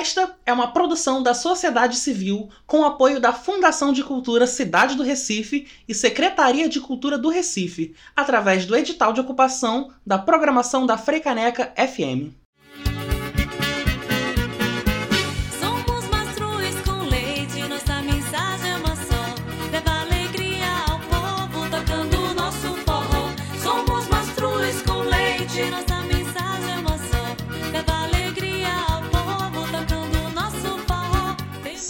Esta 0.00 0.34
é 0.46 0.52
uma 0.54 0.72
produção 0.72 1.22
da 1.22 1.34
sociedade 1.34 1.98
civil 1.98 2.48
com 2.66 2.86
apoio 2.86 3.20
da 3.20 3.34
Fundação 3.34 3.92
de 3.92 4.02
Cultura 4.02 4.46
Cidade 4.46 4.94
do 4.94 5.02
Recife 5.02 5.68
e 5.86 5.94
Secretaria 5.94 6.70
de 6.70 6.80
Cultura 6.80 7.18
do 7.18 7.28
Recife, 7.28 7.94
através 8.16 8.64
do 8.64 8.74
edital 8.74 9.12
de 9.12 9.20
ocupação 9.20 9.92
da 10.06 10.18
programação 10.18 10.86
da 10.86 10.96
Freicaneca 10.96 11.74
FM. 11.76 12.39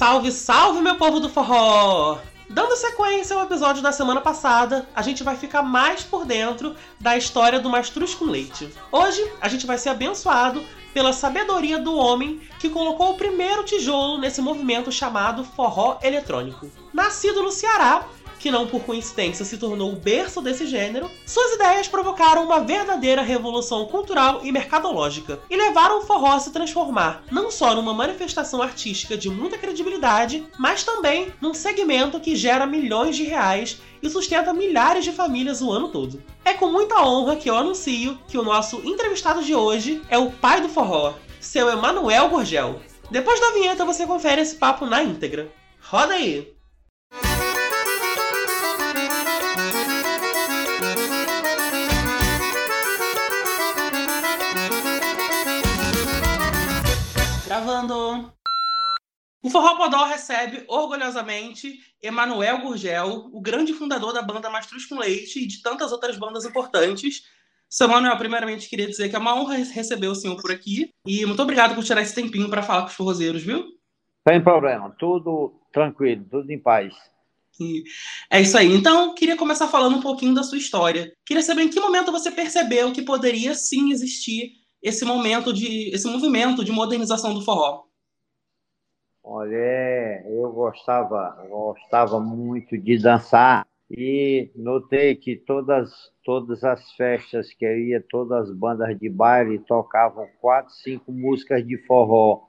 Salve, 0.00 0.32
salve, 0.32 0.80
meu 0.80 0.94
povo 0.94 1.20
do 1.20 1.28
forró! 1.28 2.16
Dando 2.48 2.74
sequência 2.74 3.36
ao 3.36 3.42
episódio 3.42 3.82
da 3.82 3.92
semana 3.92 4.18
passada, 4.18 4.88
a 4.96 5.02
gente 5.02 5.22
vai 5.22 5.36
ficar 5.36 5.60
mais 5.60 6.02
por 6.02 6.24
dentro 6.24 6.74
da 6.98 7.18
história 7.18 7.60
do 7.60 7.68
Mastruz 7.68 8.14
com 8.14 8.24
Leite. 8.24 8.72
Hoje, 8.90 9.22
a 9.42 9.46
gente 9.46 9.66
vai 9.66 9.76
ser 9.76 9.90
abençoado 9.90 10.64
pela 10.94 11.12
sabedoria 11.12 11.78
do 11.78 11.94
homem 11.94 12.40
que 12.58 12.70
colocou 12.70 13.10
o 13.10 13.16
primeiro 13.18 13.62
tijolo 13.62 14.16
nesse 14.16 14.40
movimento 14.40 14.90
chamado 14.90 15.44
forró 15.44 15.98
eletrônico. 16.02 16.70
Nascido 16.94 17.42
no 17.42 17.52
Ceará, 17.52 18.06
que 18.40 18.50
não 18.50 18.66
por 18.66 18.82
coincidência 18.82 19.44
se 19.44 19.58
tornou 19.58 19.92
o 19.92 19.96
berço 19.96 20.40
desse 20.40 20.66
gênero, 20.66 21.10
suas 21.26 21.52
ideias 21.52 21.86
provocaram 21.86 22.42
uma 22.42 22.60
verdadeira 22.60 23.20
revolução 23.20 23.84
cultural 23.86 24.40
e 24.42 24.50
mercadológica 24.50 25.38
e 25.50 25.56
levaram 25.56 25.98
o 25.98 26.06
forró 26.06 26.32
a 26.32 26.40
se 26.40 26.50
transformar 26.50 27.22
não 27.30 27.50
só 27.50 27.74
numa 27.74 27.92
manifestação 27.92 28.62
artística 28.62 29.16
de 29.16 29.28
muita 29.28 29.58
credibilidade, 29.58 30.46
mas 30.58 30.82
também 30.82 31.32
num 31.40 31.52
segmento 31.52 32.18
que 32.18 32.34
gera 32.34 32.66
milhões 32.66 33.14
de 33.14 33.24
reais 33.24 33.78
e 34.02 34.08
sustenta 34.08 34.54
milhares 34.54 35.04
de 35.04 35.12
famílias 35.12 35.60
o 35.60 35.70
ano 35.70 35.88
todo. 35.88 36.22
É 36.42 36.54
com 36.54 36.72
muita 36.72 37.02
honra 37.02 37.36
que 37.36 37.50
eu 37.50 37.56
anuncio 37.56 38.18
que 38.26 38.38
o 38.38 38.42
nosso 38.42 38.80
entrevistado 38.84 39.44
de 39.44 39.54
hoje 39.54 40.00
é 40.08 40.16
o 40.16 40.30
pai 40.30 40.62
do 40.62 40.68
forró, 40.68 41.12
seu 41.38 41.68
Emanuel 41.68 42.30
Gurgel. 42.30 42.80
Depois 43.10 43.38
da 43.38 43.50
vinheta 43.50 43.84
você 43.84 44.06
confere 44.06 44.40
esse 44.40 44.56
papo 44.56 44.86
na 44.86 45.02
íntegra. 45.02 45.52
Roda 45.82 46.14
aí! 46.14 46.59
O 59.42 59.48
Forró 59.48 59.76
Podó 59.76 60.04
recebe 60.04 60.64
orgulhosamente 60.68 61.78
Emanuel 62.02 62.60
Gurgel, 62.60 63.30
o 63.32 63.40
grande 63.40 63.72
fundador 63.72 64.12
da 64.12 64.20
banda 64.20 64.50
Mastruz 64.50 64.84
com 64.84 64.98
Leite 64.98 65.40
e 65.40 65.46
de 65.46 65.62
tantas 65.62 65.92
outras 65.92 66.18
bandas 66.18 66.44
importantes. 66.44 67.22
Seu 67.68 67.86
Emanuel, 67.86 68.18
primeiramente 68.18 68.68
queria 68.68 68.86
dizer 68.86 69.08
que 69.08 69.16
é 69.16 69.18
uma 69.18 69.34
honra 69.34 69.56
receber 69.56 70.08
o 70.08 70.14
senhor 70.14 70.36
por 70.42 70.50
aqui 70.50 70.90
e 71.06 71.24
muito 71.24 71.42
obrigado 71.42 71.74
por 71.74 71.82
tirar 71.84 72.02
esse 72.02 72.14
tempinho 72.14 72.50
para 72.50 72.62
falar 72.62 72.82
com 72.82 72.88
os 72.88 72.94
forrozeiros, 72.94 73.42
viu? 73.42 73.64
Sem 74.28 74.42
problema, 74.42 74.94
tudo 74.98 75.58
tranquilo, 75.72 76.26
tudo 76.30 76.50
em 76.50 76.58
paz. 76.58 76.92
É 78.30 78.40
isso 78.40 78.56
aí. 78.56 78.74
Então, 78.74 79.14
queria 79.14 79.36
começar 79.36 79.68
falando 79.68 79.96
um 79.96 80.02
pouquinho 80.02 80.34
da 80.34 80.42
sua 80.42 80.58
história. 80.58 81.12
Queria 81.26 81.42
saber 81.42 81.62
em 81.62 81.68
que 81.68 81.80
momento 81.80 82.10
você 82.10 82.30
percebeu 82.30 82.92
que 82.92 83.02
poderia 83.02 83.54
sim 83.54 83.92
existir 83.92 84.52
esse 84.82 85.04
momento 85.04 85.52
de 85.52 85.90
esse 85.94 86.06
movimento 86.08 86.64
de 86.64 86.72
modernização 86.72 87.34
do 87.34 87.42
forró. 87.42 87.84
Olha, 89.22 90.24
eu 90.26 90.50
gostava, 90.52 91.46
gostava 91.48 92.18
muito 92.18 92.76
de 92.76 92.98
dançar 92.98 93.66
e 93.90 94.50
notei 94.56 95.14
que 95.14 95.36
todas, 95.36 96.10
todas 96.24 96.64
as 96.64 96.92
festas 96.92 97.52
que 97.52 97.64
eu 97.64 97.78
ia, 97.78 98.04
todas 98.08 98.48
as 98.48 98.56
bandas 98.56 98.98
de 98.98 99.08
baile 99.08 99.58
tocavam 99.58 100.26
quatro, 100.40 100.72
cinco 100.72 101.12
músicas 101.12 101.66
de 101.66 101.76
forró. 101.86 102.44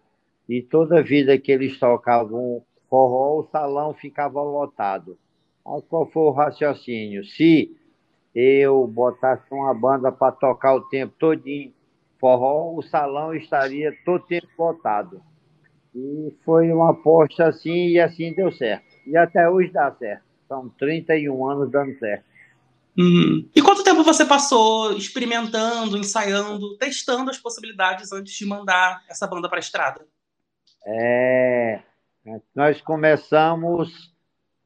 E 0.48 0.62
toda 0.62 1.04
vida 1.04 1.38
que 1.38 1.52
eles 1.52 1.80
tocavam 1.80 2.64
forró, 2.90 3.40
o 3.40 3.48
salão 3.52 3.94
ficava 3.94 4.42
lotado. 4.42 5.18
Qual 5.64 6.10
foi 6.12 6.24
o 6.24 6.32
raciocínio? 6.32 7.24
Se 7.26 7.76
eu 8.34 8.88
botasse 8.88 9.46
uma 9.52 9.74
banda 9.74 10.12
para 10.12 10.32
tocar 10.32 10.76
o 10.76 10.82
tempo 10.82 11.14
todinho 11.18 11.74
forró, 12.22 12.76
o 12.76 12.84
salão 12.84 13.34
estaria 13.34 13.92
todo 14.06 14.28
tempo 14.28 14.48
lotado. 14.58 15.22
E 15.94 16.34
foi 16.46 16.72
uma 16.72 16.92
aposta 16.92 17.48
assim 17.48 17.90
e 17.90 18.00
assim 18.00 18.34
deu 18.34 18.52
certo. 18.52 18.86
E 19.06 19.18
até 19.18 19.50
hoje 19.50 19.72
dá 19.72 19.92
certo. 19.92 20.24
São 20.48 20.70
31 20.70 21.50
anos 21.50 21.72
dando 21.72 21.98
certo. 21.98 22.24
Uhum. 22.98 23.50
E 23.56 23.62
quanto 23.62 23.84
tempo 23.84 24.04
você 24.04 24.24
passou 24.24 24.94
experimentando, 24.94 25.98
ensaiando, 25.98 26.78
testando 26.78 27.32
as 27.32 27.38
possibilidades 27.38 28.12
antes 28.12 28.34
de 28.34 28.46
mandar 28.46 29.02
essa 29.10 29.26
banda 29.26 29.50
para 29.50 29.58
a 29.58 29.62
estrada? 29.62 30.06
É, 30.86 31.82
nós 32.54 32.82
começamos, 32.82 34.14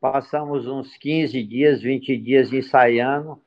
passamos 0.01 0.67
uns 0.67 0.97
15 0.97 1.43
dias, 1.43 1.81
20 1.81 2.17
dias 2.17 2.51
ensaiando, 2.51 3.39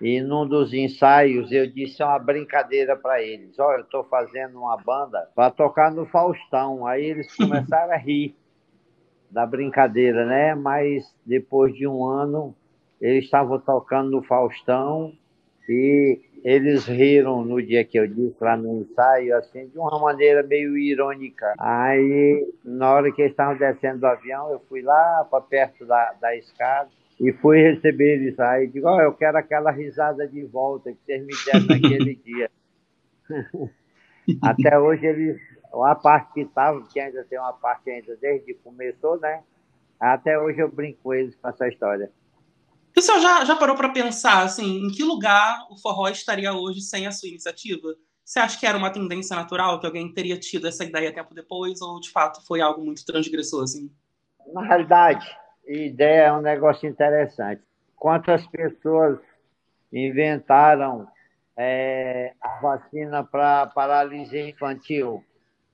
e 0.00 0.20
num 0.20 0.46
dos 0.46 0.72
ensaios 0.72 1.52
eu 1.52 1.66
disse 1.66 2.02
uma 2.02 2.18
brincadeira 2.18 2.96
para 2.96 3.22
eles: 3.22 3.58
Olha, 3.58 3.78
eu 3.78 3.84
estou 3.84 4.04
fazendo 4.04 4.58
uma 4.58 4.76
banda 4.76 5.28
para 5.34 5.50
tocar 5.50 5.90
no 5.90 6.06
Faustão. 6.06 6.86
Aí 6.86 7.04
eles 7.04 7.34
começaram 7.36 7.92
a 7.92 7.96
rir 7.96 8.34
da 9.30 9.46
brincadeira, 9.46 10.26
né? 10.26 10.54
Mas 10.54 11.14
depois 11.24 11.74
de 11.74 11.86
um 11.86 12.04
ano, 12.04 12.54
eles 13.00 13.24
estavam 13.24 13.58
tocando 13.58 14.10
no 14.10 14.22
Faustão 14.22 15.12
e 15.68 16.20
eles 16.44 16.84
riram 16.84 17.42
no 17.42 17.62
dia 17.62 17.84
que 17.84 17.98
eu 17.98 18.06
disse 18.06 18.36
lá 18.40 18.56
no 18.56 18.82
ensaio, 18.82 19.34
assim, 19.36 19.66
de 19.68 19.78
uma 19.78 19.98
maneira 19.98 20.42
meio 20.42 20.76
irônica. 20.76 21.54
Aí, 21.58 22.46
na 22.62 22.92
hora 22.92 23.10
que 23.10 23.22
eles 23.22 23.32
estavam 23.32 23.56
descendo 23.56 24.00
do 24.00 24.06
avião, 24.06 24.50
eu 24.50 24.60
fui 24.68 24.82
lá 24.82 25.26
para 25.30 25.40
perto 25.40 25.86
da, 25.86 26.12
da 26.20 26.36
escada 26.36 26.90
e 27.20 27.32
fui 27.32 27.60
receber 27.60 28.14
eles 28.14 28.38
aí. 28.38 28.66
Digo, 28.66 28.88
oh, 28.88 29.00
eu 29.00 29.12
quero 29.12 29.38
aquela 29.38 29.70
risada 29.70 30.26
de 30.26 30.44
volta 30.44 30.92
que 30.92 30.98
vocês 31.04 31.24
me 31.24 31.32
deram 31.44 31.66
naquele 31.66 32.14
dia. 32.24 32.50
Até 34.42 34.78
hoje 34.78 35.06
eles, 35.06 35.40
a 35.72 35.94
parte 35.94 36.32
que 36.34 36.40
estava, 36.40 36.82
que 36.82 36.98
ainda 36.98 37.24
tem 37.24 37.38
uma 37.38 37.52
parte 37.52 37.90
ainda 37.90 38.16
desde 38.16 38.46
que 38.46 38.54
começou, 38.54 39.18
né? 39.20 39.42
Até 40.00 40.38
hoje 40.38 40.60
eu 40.60 40.70
brinco 40.70 40.98
com 41.02 41.14
eles 41.14 41.34
com 41.36 41.48
essa 41.48 41.68
história. 41.68 42.10
E 42.96 43.00
o 43.00 43.02
senhor 43.02 43.20
já, 43.20 43.44
já 43.44 43.56
parou 43.56 43.76
para 43.76 43.88
pensar, 43.88 44.44
assim, 44.44 44.84
em 44.84 44.88
que 44.88 45.02
lugar 45.02 45.66
o 45.70 45.76
forró 45.76 46.08
estaria 46.08 46.52
hoje 46.52 46.80
sem 46.80 47.06
a 47.06 47.12
sua 47.12 47.28
iniciativa? 47.28 47.94
Você 48.24 48.38
acha 48.38 48.58
que 48.58 48.66
era 48.66 48.78
uma 48.78 48.90
tendência 48.90 49.36
natural, 49.36 49.80
que 49.80 49.86
alguém 49.86 50.12
teria 50.12 50.38
tido 50.38 50.66
essa 50.66 50.84
ideia 50.84 51.12
tempo 51.12 51.34
depois, 51.34 51.80
ou 51.82 52.00
de 52.00 52.10
fato 52.10 52.44
foi 52.46 52.60
algo 52.60 52.84
muito 52.84 53.04
transgressor, 53.04 53.64
assim? 53.64 53.90
Na 54.52 54.62
realidade, 54.62 55.26
ideia 55.66 56.26
é 56.26 56.32
um 56.32 56.40
negócio 56.40 56.88
interessante. 56.88 57.62
Quantas 57.96 58.46
pessoas 58.48 59.18
inventaram 59.92 61.06
é, 61.56 62.32
a 62.40 62.60
vacina 62.60 63.24
para 63.24 63.66
paralisia 63.66 64.48
infantil? 64.48 65.24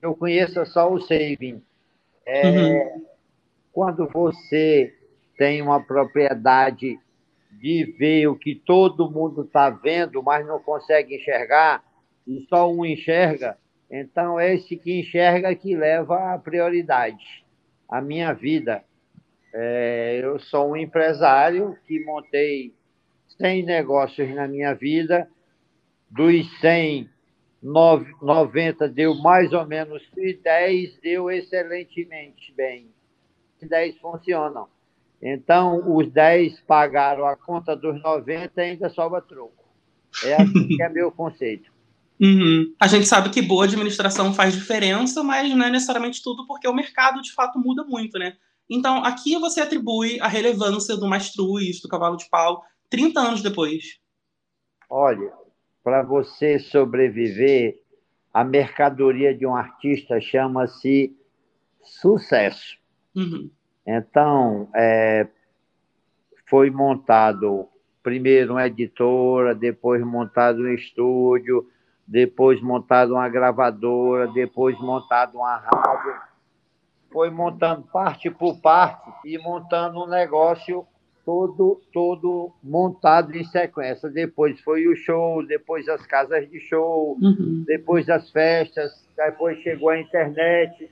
Eu 0.01 0.15
conheço 0.15 0.65
só 0.65 0.91
o 0.91 0.99
Saving. 0.99 1.61
É, 2.25 2.49
uhum. 2.49 3.05
Quando 3.73 4.07
você 4.07 4.93
tem 5.37 5.61
uma 5.61 5.83
propriedade 5.83 6.99
de 7.51 7.95
ver 7.97 8.27
o 8.27 8.35
que 8.35 8.55
todo 8.55 9.09
mundo 9.09 9.43
está 9.43 9.69
vendo, 9.69 10.21
mas 10.23 10.45
não 10.45 10.59
consegue 10.59 11.15
enxergar, 11.15 11.83
e 12.27 12.45
só 12.49 12.71
um 12.71 12.85
enxerga, 12.85 13.57
então 13.89 14.39
é 14.39 14.55
esse 14.55 14.77
que 14.77 14.99
enxerga 14.99 15.53
que 15.55 15.75
leva 15.75 16.33
a 16.33 16.39
prioridade. 16.39 17.43
A 17.89 17.99
minha 18.01 18.33
vida 18.33 18.83
é, 19.53 20.19
eu 20.23 20.39
sou 20.39 20.71
um 20.71 20.77
empresário 20.77 21.77
que 21.85 22.03
montei 22.03 22.73
100 23.37 23.63
negócios 23.63 24.33
na 24.33 24.47
minha 24.47 24.73
vida. 24.73 25.27
Dos 26.09 26.59
100, 26.59 27.09
90 27.61 28.89
deu 28.89 29.15
mais 29.15 29.53
ou 29.53 29.65
menos 29.65 30.01
e 30.17 30.33
10 30.33 30.99
deu 31.01 31.29
excelentemente 31.29 32.53
bem. 32.55 32.87
10 33.61 33.97
funcionam. 33.99 34.67
Então, 35.21 35.95
os 35.95 36.11
10 36.11 36.61
pagaram 36.61 37.25
a 37.25 37.35
conta 37.35 37.75
dos 37.75 38.01
90 38.01 38.51
e 38.55 38.71
ainda 38.71 38.89
sobra 38.89 39.21
troco. 39.21 39.63
É 40.25 40.33
assim 40.33 40.67
que 40.67 40.81
é 40.81 40.89
meu 40.89 41.11
conceito. 41.13 41.71
Uhum. 42.19 42.73
A 42.79 42.87
gente 42.87 43.05
sabe 43.07 43.29
que 43.29 43.41
boa 43.41 43.65
administração 43.65 44.33
faz 44.33 44.53
diferença, 44.53 45.23
mas 45.23 45.53
não 45.55 45.65
é 45.65 45.71
necessariamente 45.71 46.21
tudo, 46.21 46.45
porque 46.45 46.67
o 46.67 46.73
mercado 46.73 47.21
de 47.21 47.31
fato 47.33 47.57
muda 47.59 47.83
muito, 47.83 48.17
né? 48.17 48.35
Então, 48.69 49.03
aqui 49.03 49.37
você 49.37 49.61
atribui 49.61 50.19
a 50.21 50.27
relevância 50.27 50.95
do 50.95 51.07
mastruz, 51.07 51.81
do 51.81 51.89
cavalo 51.89 52.15
de 52.15 52.29
pau, 52.29 52.63
30 52.89 53.19
anos 53.19 53.41
depois. 53.41 53.99
Olha, 54.89 55.33
para 55.83 56.03
você 56.03 56.59
sobreviver, 56.59 57.79
a 58.33 58.43
mercadoria 58.43 59.35
de 59.35 59.45
um 59.45 59.55
artista 59.55 60.19
chama-se 60.21 61.15
sucesso. 61.81 62.77
Uhum. 63.15 63.49
Então, 63.85 64.69
é, 64.75 65.27
foi 66.47 66.69
montado 66.69 67.67
primeiro 68.03 68.53
uma 68.53 68.67
editora, 68.67 69.53
depois 69.53 70.03
montado 70.03 70.61
um 70.61 70.73
estúdio, 70.73 71.67
depois 72.07 72.61
montado 72.61 73.13
uma 73.13 73.29
gravadora, 73.29 74.27
depois 74.27 74.77
montado 74.79 75.35
uma 75.37 75.57
rádio. 75.57 76.30
Foi 77.11 77.29
montando 77.29 77.83
parte 77.91 78.29
por 78.29 78.59
parte 78.61 79.09
e 79.25 79.37
montando 79.37 80.03
um 80.03 80.07
negócio 80.07 80.85
todo 81.25 81.81
todo 81.93 82.51
montado 82.63 83.35
em 83.35 83.43
sequência. 83.43 84.09
Depois 84.09 84.59
foi 84.61 84.87
o 84.87 84.95
show, 84.95 85.45
depois 85.45 85.87
as 85.89 86.05
casas 86.05 86.49
de 86.49 86.59
show, 86.59 87.17
Uhum. 87.21 87.63
depois 87.67 88.09
as 88.09 88.31
festas, 88.31 88.91
depois 89.15 89.59
chegou 89.59 89.89
a 89.89 89.99
internet. 89.99 90.89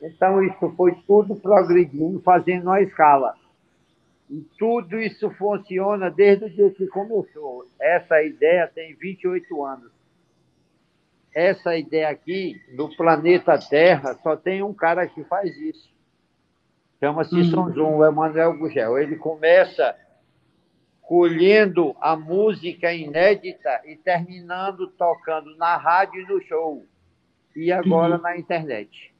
Então, 0.00 0.42
isso 0.42 0.70
foi 0.76 0.94
tudo 1.06 1.34
progredindo, 1.36 2.20
fazendo 2.20 2.64
uma 2.64 2.80
escala. 2.80 3.34
E 4.30 4.40
tudo 4.58 5.00
isso 5.00 5.30
funciona 5.30 6.10
desde 6.10 6.44
o 6.44 6.50
dia 6.50 6.70
que 6.70 6.86
começou. 6.86 7.66
Essa 7.80 8.22
ideia 8.22 8.70
tem 8.72 8.94
28 8.94 9.64
anos. 9.64 9.90
Essa 11.38 11.76
ideia 11.76 12.08
aqui, 12.08 12.60
no 12.74 12.88
planeta 12.96 13.56
Terra, 13.58 14.18
só 14.22 14.34
tem 14.36 14.60
um 14.60 14.74
cara 14.74 15.06
que 15.06 15.22
faz 15.24 15.56
isso. 15.56 15.88
Chama-se 16.98 17.32
Uhum. 17.36 17.44
Sonzum, 17.44 17.96
o 17.98 18.04
Emanuel 18.04 18.58
Gugel. 18.58 18.98
Ele 18.98 19.14
começa 19.14 19.94
colhendo 21.00 21.94
a 22.00 22.16
música 22.16 22.92
inédita 22.92 23.82
e 23.86 23.94
terminando 23.96 24.88
tocando 24.88 25.56
na 25.56 25.76
rádio 25.76 26.20
e 26.22 26.26
no 26.26 26.42
show. 26.42 26.84
E 27.54 27.70
agora 27.70 28.16
Uhum. 28.16 28.22
na 28.22 28.36
internet. 28.36 29.14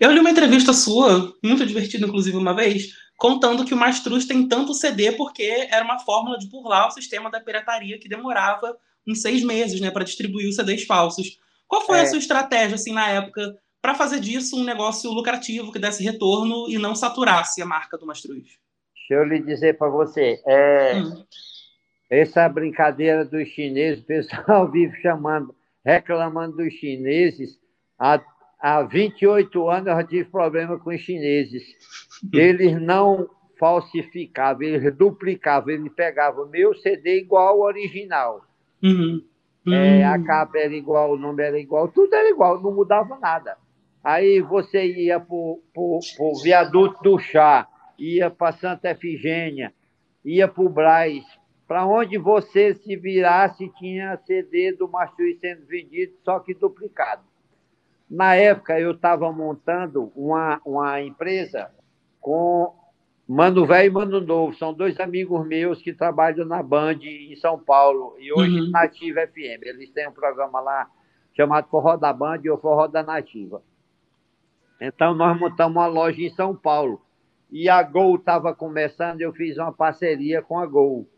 Eu 0.00 0.10
li 0.10 0.18
uma 0.18 0.30
entrevista 0.30 0.72
sua, 0.72 1.32
muito 1.42 1.64
divertida, 1.64 2.04
inclusive, 2.06 2.36
uma 2.36 2.52
vez, 2.54 2.94
contando 3.16 3.64
que 3.64 3.74
o 3.74 3.76
Mastruz 3.76 4.26
tem 4.26 4.48
tanto 4.48 4.74
CD 4.74 5.12
porque 5.12 5.68
era 5.70 5.84
uma 5.84 5.98
fórmula 6.00 6.36
de 6.36 6.48
burlar 6.48 6.88
o 6.88 6.90
sistema 6.90 7.30
da 7.30 7.40
pirataria 7.40 7.96
que 7.98 8.08
demorava 8.08 8.76
uns 9.06 9.22
seis 9.22 9.42
meses, 9.42 9.80
né, 9.80 9.90
para 9.90 10.04
distribuir 10.04 10.48
os 10.48 10.56
CDs 10.56 10.84
falsos. 10.84 11.38
Qual 11.68 11.82
foi 11.82 11.98
É. 11.98 12.02
a 12.02 12.06
sua 12.06 12.18
estratégia, 12.18 12.74
assim, 12.74 12.92
na 12.92 13.08
época, 13.08 13.56
para 13.82 13.94
fazer 13.94 14.20
disso 14.20 14.56
um 14.60 14.64
negócio 14.64 15.10
lucrativo 15.10 15.70
que 15.72 15.78
desse 15.78 16.02
retorno 16.02 16.68
e 16.68 16.76
não 16.78 16.94
saturasse 16.94 17.62
a 17.62 17.66
marca 17.66 17.96
do 17.96 18.06
Mastruz? 18.06 18.44
Deixa 18.94 19.22
eu 19.22 19.24
lhe 19.24 19.38
dizer 19.40 19.78
para 19.78 19.88
você, 19.88 20.40
é, 20.46 20.96
Hum. 21.00 21.24
essa 22.10 22.48
brincadeira 22.48 23.24
dos 23.24 23.48
chineses, 23.48 24.02
o 24.02 24.06
pessoal 24.06 24.70
vive 24.70 25.00
chamando, 25.00 25.54
reclamando 25.84 26.56
dos 26.56 26.72
chineses. 26.74 27.58
Há, 27.98 28.20
há 28.60 28.82
28 28.82 29.68
anos 29.70 29.86
eu 29.88 29.94
já 29.94 30.04
tive 30.04 30.24
problema 30.24 30.78
com 30.78 30.90
os 30.90 31.00
chineses. 31.00 31.62
Eles 32.32 32.80
não 32.80 33.28
falsificavam, 33.58 34.62
eles 34.62 34.96
duplicavam, 34.96 35.72
eles 35.72 35.92
pegavam 35.94 36.44
o 36.44 36.48
meu 36.48 36.74
CD 36.74 37.18
igual 37.20 37.48
ao 37.54 37.60
original. 37.60 38.44
Uhum. 38.86 39.22
É, 39.68 40.06
Hum. 40.06 40.12
a 40.12 40.24
capa 40.24 40.58
era 40.58 40.72
igual, 40.74 41.12
o 41.12 41.18
nome 41.18 41.42
era 41.42 41.58
igual, 41.58 41.88
tudo 41.88 42.14
era 42.14 42.30
igual, 42.30 42.60
não 42.62 42.72
mudava 42.72 43.18
nada. 43.18 43.56
Aí 44.02 44.40
você 44.40 44.86
ia 44.86 45.18
para 45.18 45.34
o 45.34 46.40
viaduto 46.42 47.02
do 47.02 47.18
chá, 47.18 47.66
ia 47.98 48.30
para 48.30 48.56
Santa 48.56 48.90
Efigênia, 48.90 49.74
ia 50.24 50.46
para 50.46 50.62
o 50.62 50.68
Braz. 50.68 51.24
Para 51.66 51.84
onde 51.84 52.16
você 52.16 52.74
se 52.74 52.94
virasse, 52.94 53.68
tinha 53.76 54.16
CD 54.24 54.70
do 54.72 54.88
Mastruz 54.88 55.36
sendo 55.40 55.66
vendido, 55.66 56.12
só 56.24 56.38
que 56.38 56.54
duplicado. 56.54 57.22
Na 58.08 58.36
época, 58.36 58.78
eu 58.78 58.92
estava 58.92 59.32
montando 59.32 60.12
uma, 60.14 60.60
uma 60.64 61.02
empresa 61.02 61.72
com 62.20 62.72
Mano 63.28 63.66
Velho 63.66 63.86
e 63.86 63.90
Mano 63.90 64.20
Novo. 64.20 64.54
São 64.56 64.72
dois 64.72 64.98
amigos 65.00 65.46
meus 65.46 65.82
que 65.82 65.92
trabalham 65.92 66.46
na 66.46 66.62
Band 66.62 66.98
em 67.02 67.34
São 67.36 67.58
Paulo 67.58 68.14
e 68.18 68.32
hoje 68.32 68.60
Uhum. 68.60 68.70
na 68.70 68.82
Nativa 68.82 69.26
FM. 69.26 69.62
Eles 69.62 69.90
têm 69.90 70.08
um 70.08 70.12
programa 70.12 70.60
lá 70.60 70.88
chamado 71.34 71.68
Forró 71.68 71.96
da 71.96 72.12
Band 72.12 72.40
e 72.44 72.50
o 72.50 72.56
Forró 72.58 72.86
da 72.86 73.02
Nativa. 73.02 73.62
Então, 74.80 75.14
nós 75.14 75.38
montamos 75.38 75.76
uma 75.76 75.86
loja 75.86 76.20
em 76.22 76.30
São 76.30 76.54
Paulo. 76.54 77.00
E 77.50 77.68
a 77.68 77.82
Gol 77.82 78.16
estava 78.16 78.54
começando, 78.54 79.20
eu 79.20 79.32
fiz 79.32 79.56
uma 79.56 79.72
parceria 79.72 80.42
com 80.42 80.58
a 80.58 80.66
Gol. 80.66 81.08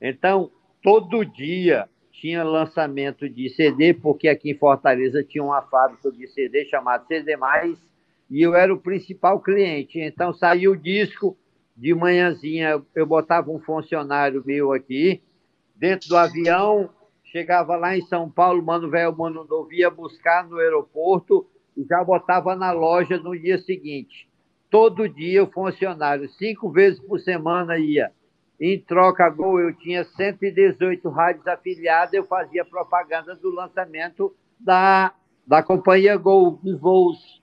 Então, 0.00 0.50
todo 0.82 1.24
dia 1.24 1.88
tinha 2.10 2.42
lançamento 2.42 3.28
de 3.28 3.48
CD, 3.50 3.92
porque 3.94 4.28
aqui 4.28 4.50
em 4.50 4.58
Fortaleza 4.58 5.22
tinha 5.22 5.44
uma 5.44 5.62
fábrica 5.62 6.10
de 6.10 6.26
CD 6.28 6.64
chamada 6.64 7.04
CD 7.06 7.36
Mais, 7.36 7.78
e 8.30 8.42
eu 8.42 8.54
era 8.54 8.72
o 8.72 8.80
principal 8.80 9.38
cliente. 9.40 10.00
Então, 10.00 10.32
saiu 10.32 10.72
o 10.72 10.76
disco, 10.76 11.36
de 11.76 11.94
manhãzinha 11.94 12.82
eu 12.94 13.06
botava 13.06 13.50
um 13.50 13.60
funcionário 13.60 14.42
meu 14.46 14.72
aqui, 14.72 15.22
dentro 15.74 16.08
do 16.08 16.16
avião, 16.16 16.88
chegava 17.24 17.76
lá 17.76 17.96
em 17.96 18.02
São 18.06 18.30
Paulo, 18.30 18.64
Mano 18.64 18.88
Velho, 18.88 19.16
Mano 19.16 19.44
Novo, 19.44 19.72
ia 19.72 19.90
buscar 19.90 20.48
no 20.48 20.58
aeroporto 20.58 21.46
e 21.76 21.84
já 21.84 22.02
botava 22.02 22.56
na 22.56 22.72
loja 22.72 23.18
no 23.18 23.38
dia 23.38 23.58
seguinte. 23.58 24.28
Todo 24.70 25.08
dia 25.08 25.44
o 25.44 25.50
funcionário, 25.50 26.28
cinco 26.30 26.70
vezes 26.70 26.98
por 26.98 27.20
semana 27.20 27.78
ia. 27.78 28.10
Em 28.58 28.80
troca, 28.80 29.28
Gol, 29.28 29.60
eu 29.60 29.74
tinha 29.74 30.02
118 30.02 31.08
rádios 31.10 31.46
afiliadas, 31.46 32.14
eu 32.14 32.24
fazia 32.24 32.64
propaganda 32.64 33.34
do 33.36 33.50
lançamento 33.50 34.34
da, 34.58 35.12
da 35.46 35.62
companhia 35.62 36.16
Gol, 36.16 36.58
dos 36.62 36.80
voos. 36.80 37.42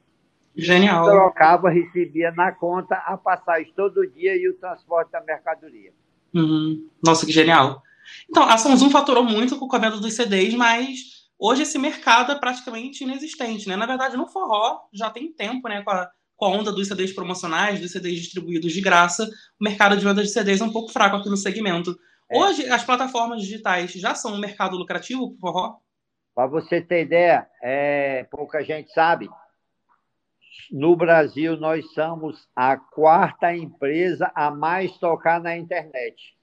Genial. 0.56 1.06
Trocava, 1.06 1.70
recebia 1.70 2.32
na 2.32 2.52
conta 2.52 2.96
a 2.96 3.18
passagem 3.18 3.74
todo 3.76 4.08
dia 4.08 4.36
e 4.36 4.48
o 4.48 4.58
transporte 4.58 5.12
da 5.12 5.22
mercadoria. 5.22 5.92
Uhum. 6.34 6.88
Nossa, 7.04 7.26
que 7.26 7.32
genial. 7.32 7.82
Então, 8.30 8.44
a 8.44 8.58
Samsung 8.58 8.90
faturou 8.90 9.24
muito 9.24 9.58
com 9.58 9.76
a 9.76 9.80
venda 9.80 9.98
dos 9.98 10.14
CDs, 10.14 10.54
mas 10.54 11.30
hoje 11.40 11.64
esse 11.64 11.78
mercado 11.80 12.32
é 12.32 12.36
praticamente 12.36 13.04
inexistente, 13.04 13.68
né? 13.68 13.76
Na 13.76 13.86
verdade, 13.86 14.18
no 14.18 14.28
forró 14.28 14.82
já 14.92 15.10
tem 15.10 15.32
tempo, 15.32 15.68
né? 15.68 15.82
Com 15.82 15.92
a, 15.92 16.10
com 16.36 16.46
a 16.46 16.50
onda 16.50 16.72
dos 16.72 16.88
CDs 16.88 17.14
promocionais, 17.14 17.80
dos 17.80 17.92
CDs 17.92 18.22
distribuídos 18.22 18.74
de 18.74 18.82
graça, 18.82 19.26
o 19.60 19.64
mercado 19.64 19.98
de 19.98 20.04
venda 20.04 20.22
de 20.22 20.30
CDs 20.30 20.62
é 20.62 20.66
um 20.66 20.72
pouco 20.72 20.92
fraco 20.92 21.16
aqui 21.16 21.30
no 21.30 21.38
segmento. 21.38 21.96
É. 22.30 22.38
Hoje, 22.38 22.70
as 22.70 22.84
plataformas 22.84 23.42
digitais 23.42 23.92
já 23.92 24.14
são 24.16 24.34
um 24.34 24.40
mercado 24.40 24.76
lucrativo 24.78 25.32
para 25.32 25.40
forró? 25.40 25.76
Para 26.36 26.48
você 26.48 26.82
ter 26.82 27.04
ideia, 27.04 27.48
é, 27.62 28.24
pouca 28.32 28.64
gente 28.64 28.92
sabe, 28.92 29.30
no 30.72 30.96
Brasil 30.96 31.58
nós 31.58 31.92
somos 31.94 32.48
a 32.56 32.78
quarta 32.78 33.56
empresa 33.56 34.32
a 34.36 34.52
mais 34.52 34.98
tocar 34.98 35.42
na 35.42 35.58
internet. 35.58 36.36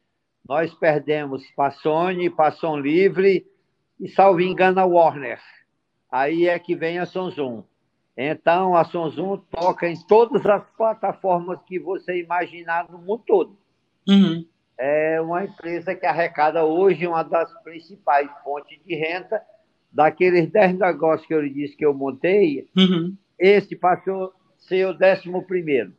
Nós 0.46 0.72
perdemos 0.74 1.44
para 1.52 1.70
Sony, 1.70 2.28
para 2.30 2.52
Som 2.52 2.78
Livre 2.78 3.46
e, 4.00 4.08
salvo 4.08 4.40
engano, 4.40 4.80
a 4.80 4.84
Warner. 4.84 5.40
Aí 6.10 6.48
é 6.48 6.58
que 6.58 6.74
vem 6.74 6.98
a 6.98 7.06
Sonzum. 7.06 7.62
Então, 8.16 8.74
a 8.74 8.84
Sonzum 8.84 9.36
toca 9.36 9.88
em 9.88 9.94
todas 10.06 10.44
as 10.44 10.62
plataformas 10.76 11.60
que 11.66 11.78
você 11.78 12.20
imaginar 12.20 12.90
no 12.90 12.98
mundo 12.98 13.22
todo. 13.26 13.56
Uhum. 14.08 14.44
É 14.76 15.20
uma 15.20 15.44
empresa 15.44 15.94
que 15.94 16.06
arrecada 16.06 16.64
hoje 16.64 17.06
uma 17.06 17.22
das 17.22 17.52
principais 17.62 18.28
fontes 18.42 18.78
de 18.84 18.94
renda. 18.94 19.40
Daqueles 19.92 20.50
10 20.50 20.78
negócios 20.78 21.26
que 21.26 21.34
eu 21.34 21.40
lhe 21.40 21.50
disse 21.50 21.76
que 21.76 21.84
eu 21.84 21.92
montei, 21.92 22.68
Uhum. 22.76 23.16
Esse 23.40 23.74
passou 23.74 24.26
a 24.26 24.30
ser 24.68 24.86
o 24.86 24.92
décimo 24.92 25.44
primeiro. 25.46 25.92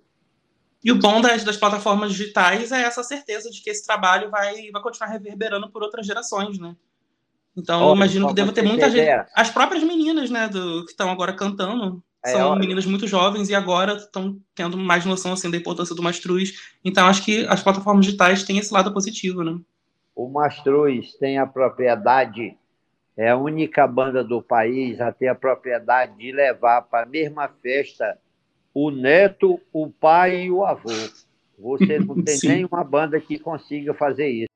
E 0.83 0.91
o 0.91 0.95
bom 0.99 1.21
das, 1.21 1.43
das 1.43 1.57
plataformas 1.57 2.11
digitais 2.11 2.71
é 2.71 2.81
essa 2.83 3.03
certeza 3.03 3.49
de 3.49 3.61
que 3.61 3.69
esse 3.69 3.85
trabalho 3.85 4.29
vai, 4.29 4.71
vai 4.71 4.81
continuar 4.81 5.09
reverberando 5.09 5.69
por 5.69 5.83
outras 5.83 6.05
gerações, 6.07 6.57
né? 6.57 6.75
Então, 7.55 7.81
eu 7.81 7.87
Olha, 7.87 7.97
imagino 7.97 8.27
que 8.27 8.33
deva 8.33 8.51
ter 8.53 8.61
muita 8.63 8.85
gente. 8.89 9.01
ideia. 9.01 9.27
As 9.35 9.49
próprias 9.49 9.83
meninas, 9.83 10.29
né, 10.29 10.47
do, 10.47 10.85
que 10.85 10.91
estão 10.91 11.09
agora 11.09 11.33
cantando, 11.33 12.01
É, 12.23 12.31
são 12.31 12.51
olha. 12.51 12.59
meninas 12.59 12.85
muito 12.85 13.07
jovens 13.07 13.49
e 13.49 13.55
agora 13.55 13.93
estão 13.95 14.39
tendo 14.55 14.77
mais 14.77 15.05
noção 15.05 15.33
assim, 15.33 15.51
da 15.51 15.57
importância 15.57 15.93
do 15.95 16.01
Mastruz. 16.01 16.53
Então, 16.83 17.07
acho 17.07 17.23
que 17.25 17.45
as 17.47 17.61
plataformas 17.61 18.05
digitais 18.05 18.43
têm 18.43 18.57
esse 18.57 18.73
lado 18.73 18.93
positivo, 18.93 19.43
né? 19.43 19.59
O 20.15 20.29
Mastruz 20.29 21.13
tem 21.19 21.37
a 21.39 21.45
propriedade, 21.47 22.57
é 23.17 23.29
a 23.29 23.37
única 23.37 23.85
banda 23.87 24.23
do 24.23 24.41
país 24.41 24.99
a 25.01 25.11
ter 25.11 25.27
a 25.27 25.35
propriedade 25.35 26.17
de 26.17 26.31
levar 26.31 26.81
para 26.83 27.03
a 27.03 27.09
mesma 27.09 27.47
festa 27.47 28.17
o 28.73 28.89
neto, 28.89 29.59
o 29.71 29.89
pai 29.89 30.43
e 30.43 30.51
o 30.51 30.63
avô. 30.63 30.89
Você 31.59 31.99
não 31.99 32.15
tem 32.23 32.39
nenhuma 32.43 32.83
banda 32.83 33.19
que 33.19 33.37
consiga 33.37 33.93
fazer 33.93 34.27
isso. 34.27 34.50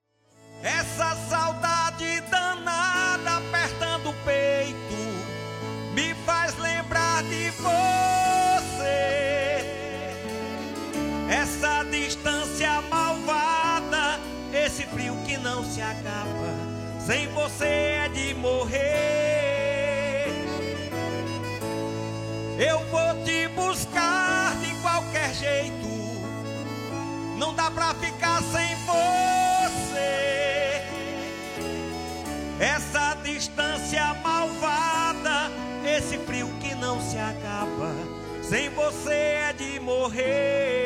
Sem 38.55 38.69
você 38.69 39.11
é 39.11 39.53
de 39.53 39.81
morrer. 39.81 40.84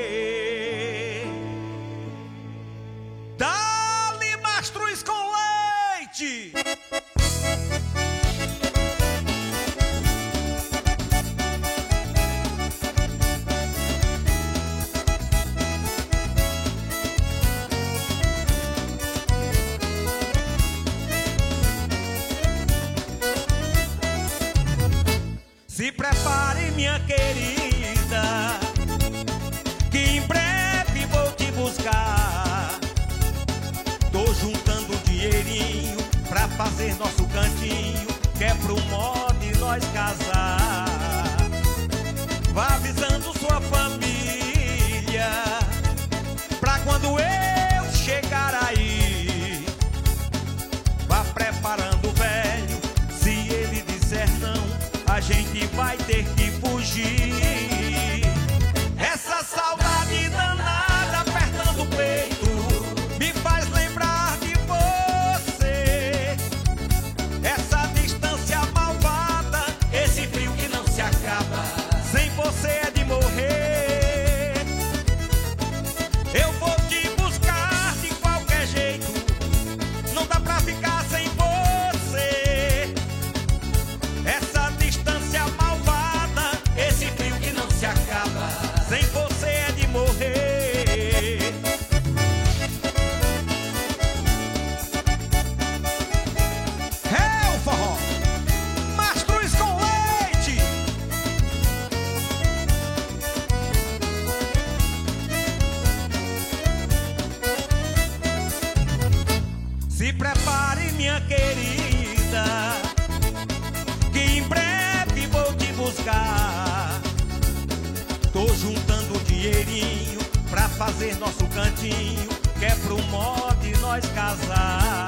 Fazer 120.80 121.14
nosso 121.18 121.46
cantinho, 121.48 122.30
que 122.58 122.64
é 122.64 122.74
pro 122.74 122.98
modo 123.04 123.54
de 123.62 123.78
nós 123.80 124.02
casar. 124.16 125.08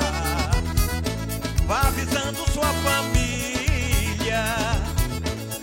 Vá 1.65 1.87
avisando 1.87 2.39
sua 2.51 2.67
família, 2.83 4.43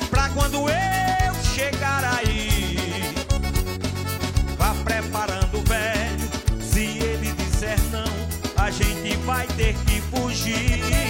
pra 0.09 0.31
quando 0.31 0.67
eu 0.67 1.35
chegar 1.55 2.03
aí, 2.05 3.15
vá 4.57 4.75
preparando 4.83 5.59
o 5.59 5.62
velho. 5.65 6.62
Se 6.62 6.85
ele 6.87 7.31
disser 7.33 7.79
não, 7.93 8.65
a 8.65 8.71
gente 8.71 9.15
vai 9.27 9.47
ter 9.49 9.75
que 9.85 10.00
fugir. 10.00 11.08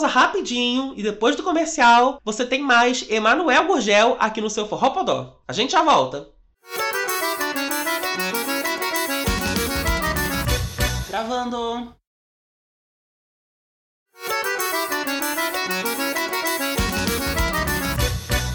Pausa 0.00 0.06
rapidinho 0.06 0.94
e 0.96 1.02
depois 1.02 1.36
do 1.36 1.42
comercial 1.42 2.20
você 2.24 2.46
tem 2.46 2.62
mais 2.62 3.08
Emanuel 3.10 3.66
Gurgel 3.66 4.16
aqui 4.18 4.40
no 4.40 4.48
seu 4.48 4.66
Forró 4.66 4.90
Podó. 4.90 5.42
A 5.46 5.52
gente 5.52 5.72
já 5.72 5.82
volta. 5.82 6.30
Gravando. 11.08 11.94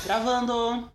Gravando. 0.06 0.92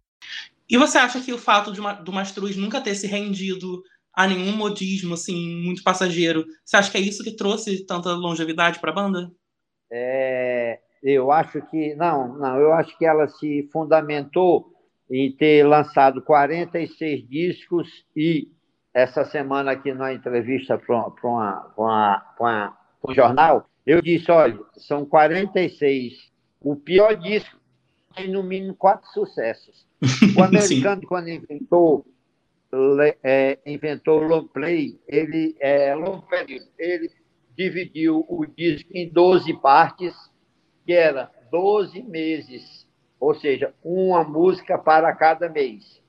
E 0.69 0.77
você 0.77 0.99
acha 0.99 1.21
que 1.21 1.33
o 1.33 1.39
fato 1.39 1.73
de 1.73 1.79
uma, 1.79 1.93
do 1.93 2.13
Mastruz 2.13 2.57
nunca 2.57 2.81
ter 2.81 2.97
se 2.97 3.07
rendido 3.07 3.83
a 4.13 4.27
nenhum 4.27 4.57
modismo 4.57 5.15
assim 5.15 5.63
muito 5.63 5.85
passageiro, 5.85 6.45
você 6.65 6.77
acha 6.77 6.91
que 6.91 6.97
é 6.97 7.01
isso 7.01 7.23
que 7.23 7.37
trouxe 7.37 7.87
tanta 7.87 8.13
longevidade 8.15 8.81
para 8.81 8.91
a 8.91 8.95
banda? 8.95 9.31
É, 9.91 10.79
eu 11.03 11.33
acho 11.33 11.61
que 11.63 11.95
não, 11.95 12.37
não, 12.37 12.57
eu 12.59 12.73
acho 12.73 12.97
que 12.97 13.05
ela 13.05 13.27
se 13.29 13.69
fundamentou 13.73 14.73
em 15.11 15.33
ter 15.33 15.67
lançado 15.67 16.23
46 16.23 17.29
discos 17.29 18.05
e 18.17 18.49
essa 18.95 19.25
semana 19.25 19.73
aqui 19.73 19.93
numa 19.93 20.13
entrevista 20.13 20.79
para 20.79 21.07
um 23.03 23.15
jornal, 23.15 23.69
eu 23.87 24.01
disse, 24.03 24.31
olha, 24.31 24.59
são 24.77 25.05
46. 25.05 26.31
O 26.61 26.77
pior 26.77 27.17
disco 27.17 27.59
tem 28.15 28.29
no 28.31 28.43
mínimo 28.43 28.75
quatro 28.75 29.09
sucessos. 29.09 29.89
O 30.37 30.43
americano, 30.43 31.03
quando 31.07 31.29
inventou 31.29 32.05
é, 33.23 33.59
inventou 33.67 34.21
o 34.21 34.27
long 34.27 34.47
play, 34.47 34.99
ele 35.09 35.57
é, 35.59 35.95
long 35.95 36.21
play, 36.21 36.61
ele 36.79 37.11
dividiu 37.57 38.25
o 38.29 38.47
disco 38.47 38.91
em 38.95 39.09
12 39.09 39.55
partes, 39.61 40.15
que 40.85 40.93
era 40.93 41.31
12 41.51 42.03
meses, 42.03 42.89
ou 43.19 43.35
seja, 43.35 43.75
uma 43.85 44.25
música 44.25 44.79
para 44.79 45.15
cada 45.15 45.49
mês. 45.49 46.03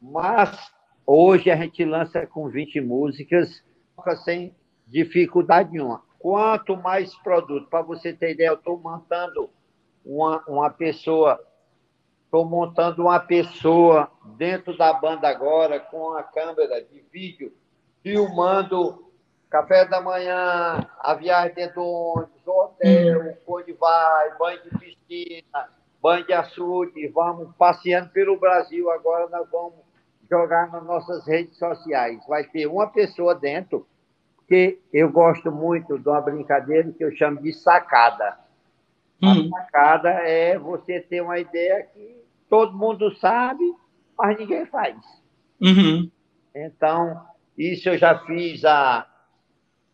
Mas 0.00 0.72
hoje 1.06 1.50
a 1.50 1.56
gente 1.56 1.84
lança 1.84 2.26
com 2.26 2.48
20 2.48 2.80
músicas, 2.80 3.64
sem 4.24 4.54
dificuldade 4.86 5.72
nenhuma. 5.72 6.02
Quanto 6.18 6.76
mais 6.76 7.14
produto, 7.16 7.68
para 7.68 7.82
você 7.82 8.12
ter 8.12 8.32
ideia, 8.32 8.48
eu 8.48 8.54
estou 8.54 8.78
montando 8.78 9.50
uma, 10.04 10.42
uma 10.46 10.70
pessoa, 10.70 11.40
estou 12.24 12.44
montando 12.44 13.02
uma 13.02 13.18
pessoa 13.18 14.10
dentro 14.36 14.76
da 14.76 14.92
banda 14.92 15.28
agora 15.28 15.80
com 15.80 16.12
a 16.12 16.22
câmera 16.22 16.82
de 16.82 17.00
vídeo, 17.12 17.52
filmando 18.02 19.11
café 19.52 19.84
da 19.84 20.00
manhã, 20.00 20.88
a 20.98 21.14
viagem 21.14 21.54
dentro 21.54 21.74
do 21.74 21.84
ônibus, 21.84 22.46
hotel, 22.46 23.36
onde 23.46 23.74
vai, 23.74 24.34
banho 24.38 24.62
de 24.62 24.70
piscina, 24.78 25.68
banho 26.00 26.26
de 26.26 26.32
açude, 26.32 27.06
vamos 27.08 27.54
passeando 27.56 28.08
pelo 28.08 28.40
Brasil. 28.40 28.90
Agora 28.90 29.28
nós 29.28 29.46
vamos 29.50 29.74
jogar 30.28 30.72
nas 30.72 30.82
nossas 30.84 31.26
redes 31.26 31.58
sociais. 31.58 32.26
Vai 32.26 32.44
ter 32.44 32.66
uma 32.66 32.86
pessoa 32.86 33.34
dentro, 33.34 33.86
que 34.48 34.80
eu 34.90 35.12
gosto 35.12 35.52
muito 35.52 35.98
de 35.98 36.08
uma 36.08 36.22
brincadeira 36.22 36.90
que 36.90 37.04
eu 37.04 37.14
chamo 37.14 37.42
de 37.42 37.52
sacada. 37.52 38.38
Uhum. 39.22 39.50
A 39.54 39.60
sacada 39.60 40.08
é 40.08 40.58
você 40.58 40.98
ter 40.98 41.20
uma 41.20 41.38
ideia 41.38 41.86
que 41.92 42.24
todo 42.48 42.76
mundo 42.76 43.14
sabe, 43.16 43.62
mas 44.16 44.38
ninguém 44.38 44.64
faz. 44.64 44.96
Uhum. 45.60 46.10
Então, 46.54 47.22
isso 47.56 47.90
eu 47.90 47.98
já 47.98 48.18
fiz 48.20 48.64
há 48.64 49.06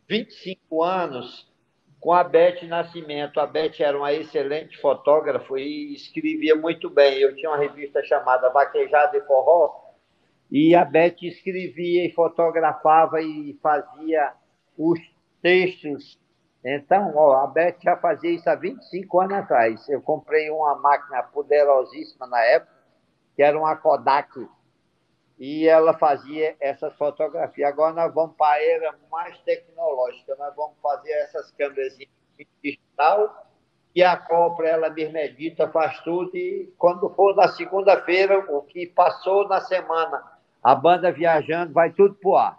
25 0.08 0.82
anos 0.82 1.46
com 2.00 2.12
a 2.12 2.24
Beth 2.24 2.62
Nascimento. 2.62 3.38
A 3.38 3.46
Beth 3.46 3.78
era 3.78 3.96
uma 3.96 4.12
excelente 4.12 4.80
fotógrafa 4.80 5.58
e 5.58 5.92
escrevia 5.94 6.56
muito 6.56 6.88
bem. 6.88 7.18
Eu 7.18 7.36
tinha 7.36 7.50
uma 7.50 7.58
revista 7.58 8.02
chamada 8.04 8.48
Vaquejada 8.48 9.16
e 9.16 9.20
Forró, 9.22 9.88
e 10.50 10.74
a 10.74 10.84
Beth 10.84 11.22
escrevia 11.22 12.06
e 12.06 12.12
fotografava 12.12 13.20
e 13.20 13.58
fazia 13.62 14.32
os 14.78 14.98
textos. 15.42 16.18
Então, 16.64 17.12
ó, 17.14 17.44
a 17.44 17.46
Beth 17.46 17.76
já 17.82 17.96
fazia 17.98 18.30
isso 18.30 18.48
há 18.48 18.54
25 18.54 19.20
anos 19.20 19.38
atrás. 19.38 19.88
Eu 19.88 20.00
comprei 20.00 20.50
uma 20.50 20.74
máquina 20.76 21.22
poderosíssima 21.22 22.26
na 22.26 22.40
época, 22.44 22.72
que 23.36 23.42
era 23.42 23.58
uma 23.58 23.76
Kodak, 23.76 24.48
e 25.38 25.68
ela 25.68 25.96
fazia 25.96 26.56
essas 26.60 26.92
fotografias. 26.96 27.68
Agora 27.68 27.92
nós 27.92 28.12
vamos 28.12 28.36
para 28.36 28.56
a 28.56 28.62
era 28.62 28.94
mais 29.10 29.38
tecnológica, 29.38 30.34
nós 30.38 30.54
vamos 30.56 30.76
fazer 30.82 31.12
essas 31.12 31.50
câmeras 31.52 31.96
digital 32.62 33.46
e 33.94 34.02
a 34.02 34.16
cobra, 34.16 34.68
ela 34.68 34.90
mesma 34.90 35.18
edita, 35.20 35.68
faz 35.68 35.98
tudo, 36.00 36.36
e 36.36 36.72
quando 36.78 37.08
for 37.10 37.34
na 37.34 37.48
segunda-feira, 37.48 38.38
o 38.48 38.62
que 38.62 38.86
passou 38.86 39.48
na 39.48 39.60
semana, 39.60 40.22
a 40.62 40.74
banda 40.74 41.10
viajando, 41.10 41.72
vai 41.72 41.90
tudo 41.90 42.14
pro 42.14 42.36
ar. 42.36 42.58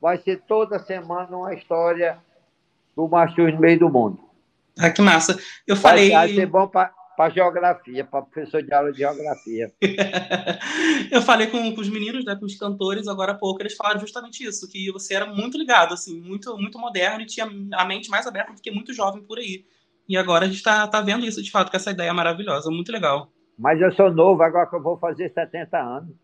Vai 0.00 0.18
ser 0.18 0.40
toda 0.46 0.78
semana 0.78 1.36
uma 1.36 1.52
história 1.52 2.18
do 2.96 3.08
Mastros 3.08 3.52
no 3.52 3.60
meio 3.60 3.78
do 3.78 3.90
mundo. 3.90 4.18
Ah, 4.78 4.90
que 4.90 5.02
massa. 5.02 5.36
Eu 5.66 5.74
Vai, 5.74 5.82
falei. 5.82 6.10
vai 6.12 6.28
ser 6.28 6.46
bom 6.46 6.68
para 6.68 6.92
geografia, 7.28 8.04
para 8.04 8.22
professor 8.22 8.62
de 8.62 8.72
aula 8.72 8.92
de 8.92 8.98
geografia. 8.98 9.72
eu 11.10 11.20
falei 11.20 11.48
com, 11.48 11.74
com 11.74 11.80
os 11.80 11.88
meninos, 11.88 12.24
né, 12.24 12.36
com 12.36 12.46
os 12.46 12.56
cantores, 12.56 13.08
agora 13.08 13.32
há 13.32 13.34
pouco, 13.34 13.60
eles 13.60 13.74
falaram 13.74 13.98
justamente 13.98 14.44
isso, 14.44 14.70
que 14.70 14.92
você 14.92 15.14
era 15.14 15.26
muito 15.26 15.58
ligado, 15.58 15.94
assim, 15.94 16.20
muito, 16.20 16.56
muito 16.56 16.78
moderno 16.78 17.22
e 17.22 17.26
tinha 17.26 17.50
a 17.72 17.84
mente 17.84 18.08
mais 18.08 18.26
aberta 18.26 18.52
do 18.52 18.62
que 18.62 18.70
muito 18.70 18.92
jovem 18.92 19.22
por 19.22 19.38
aí. 19.38 19.64
E 20.08 20.16
agora 20.16 20.44
a 20.44 20.48
gente 20.48 20.58
está 20.58 20.86
tá 20.86 21.00
vendo 21.00 21.26
isso, 21.26 21.42
de 21.42 21.50
fato, 21.50 21.70
com 21.70 21.76
essa 21.76 21.90
ideia 21.90 22.14
maravilhosa, 22.14 22.70
muito 22.70 22.92
legal. 22.92 23.32
Mas 23.58 23.80
eu 23.80 23.92
sou 23.92 24.12
novo, 24.12 24.42
agora 24.42 24.68
que 24.68 24.76
eu 24.76 24.82
vou 24.82 24.96
fazer 24.96 25.32
70 25.34 25.76
anos. 25.76 26.14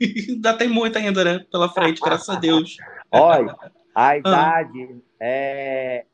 Ainda 0.28 0.54
tem 0.54 0.68
muito 0.68 0.96
ainda, 0.98 1.24
né, 1.24 1.44
pela 1.50 1.68
frente, 1.68 2.00
graças 2.00 2.28
a 2.28 2.38
Deus. 2.38 2.76
Olha, 3.10 3.56
a 3.94 4.16
idade 4.18 5.00
é, 5.20 6.04